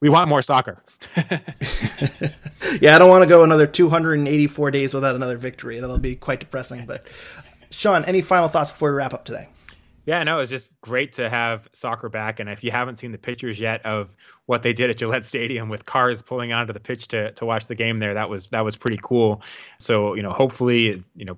[0.00, 0.82] We want more soccer.
[1.16, 5.78] yeah, I don't want to go another 284 days without another victory.
[5.78, 6.84] That'll be quite depressing.
[6.84, 7.06] But
[7.70, 9.46] Sean, any final thoughts before we wrap up today?
[10.08, 12.40] Yeah, no, it was just great to have soccer back.
[12.40, 14.08] And if you haven't seen the pictures yet of
[14.46, 17.66] what they did at Gillette Stadium with cars pulling onto the pitch to to watch
[17.66, 19.42] the game there, that was that was pretty cool.
[19.78, 21.36] So you know, hopefully, you know,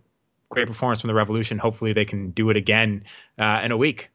[0.50, 1.58] great performance from the Revolution.
[1.58, 3.02] Hopefully, they can do it again
[3.40, 4.10] uh, in a week.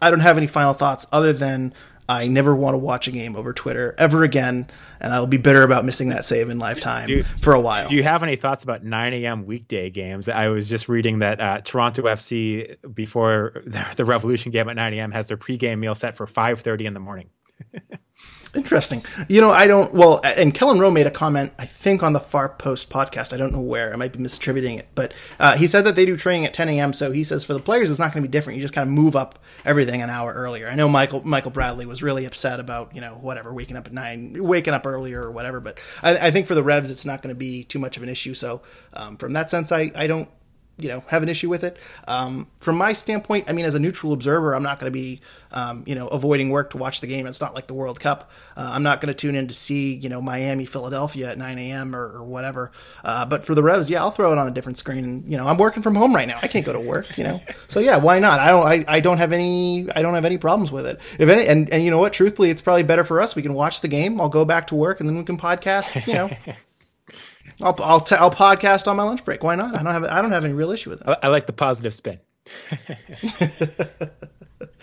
[0.00, 1.74] I don't have any final thoughts other than
[2.12, 4.68] I never want to watch a game over Twitter ever again,
[5.00, 7.88] and I'll be bitter about missing that save in lifetime you, for a while.
[7.88, 9.46] Do you have any thoughts about 9 a.m.
[9.46, 10.28] weekday games?
[10.28, 13.62] I was just reading that uh, Toronto FC before
[13.96, 15.10] the Revolution game at 9 a.m.
[15.12, 17.28] has their pregame meal set for 5:30 in the morning.
[18.54, 19.02] Interesting.
[19.28, 19.94] You know, I don't.
[19.94, 23.32] Well, and Kelyn Rowe made a comment, I think, on the Far Post podcast.
[23.32, 23.90] I don't know where.
[23.90, 26.68] I might be misattributing it, but uh, he said that they do training at 10
[26.68, 26.92] a.m.
[26.92, 28.58] So he says for the players, it's not going to be different.
[28.58, 30.68] You just kind of move up everything an hour earlier.
[30.68, 33.94] I know Michael Michael Bradley was really upset about you know whatever waking up at
[33.94, 35.58] nine, waking up earlier or whatever.
[35.60, 38.02] But I, I think for the Revs, it's not going to be too much of
[38.02, 38.34] an issue.
[38.34, 38.60] So
[38.92, 40.28] um, from that sense, I I don't
[40.82, 41.76] you know have an issue with it.
[42.06, 45.20] Um, from my standpoint, I mean, as a neutral observer, I'm not going to be
[45.52, 47.26] um, you know avoiding work to watch the game.
[47.26, 48.30] It's not like the World Cup.
[48.56, 51.58] Uh, I'm not going to tune in to see you know Miami Philadelphia at 9
[51.58, 51.94] a.m.
[51.94, 52.72] or, or whatever.
[53.04, 55.04] Uh, but for the Revs, yeah, I'll throw it on a different screen.
[55.04, 56.38] And, you know, I'm working from home right now.
[56.42, 57.16] I can't go to work.
[57.16, 58.40] You know, so yeah, why not?
[58.40, 58.66] I don't.
[58.66, 59.88] I, I don't have any.
[59.94, 60.98] I don't have any problems with it.
[61.18, 62.12] If any, and and you know what?
[62.12, 63.34] Truthfully, it's probably better for us.
[63.34, 64.20] We can watch the game.
[64.20, 66.06] I'll go back to work, and then we can podcast.
[66.06, 66.30] You know.
[67.60, 69.42] I'll I'll, t- I'll podcast on my lunch break.
[69.42, 69.74] Why not?
[69.76, 71.08] I don't have I don't have any real issue with it.
[71.08, 72.18] I, I like the positive spin.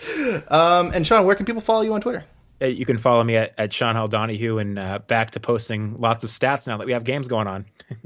[0.47, 2.24] um, and Sean, where can people follow you on Twitter?
[2.62, 6.26] You can follow me at, at Sean Hall Donahue and uh, back to posting lots
[6.26, 7.66] of stats now that we have games going on.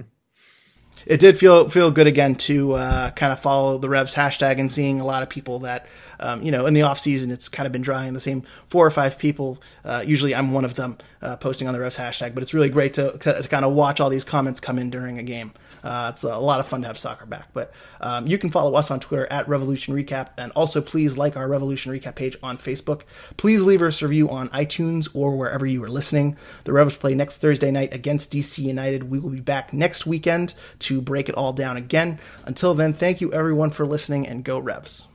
[1.06, 4.72] it did feel feel good again to uh, kind of follow the Revs hashtag and
[4.72, 5.86] seeing a lot of people that
[6.20, 8.86] um, you know in the off season it's kind of been drawing the same four
[8.86, 9.62] or five people.
[9.84, 12.70] Uh, usually I'm one of them uh, posting on the Revs hashtag, but it's really
[12.70, 15.54] great to, to kind of watch all these comments come in during a game.
[15.84, 17.49] Uh, it's a lot of fun to have soccer back.
[17.53, 21.36] But um, you can follow us on Twitter at Revolution Recap, and also please like
[21.36, 23.01] our Revolution Recap page on Facebook.
[23.38, 26.38] Please leave us a review on iTunes or wherever you are listening.
[26.63, 29.09] The Revs play next Thursday night against DC United.
[29.09, 32.19] We will be back next weekend to break it all down again.
[32.45, 35.07] Until then, thank you everyone for listening, and go Revs.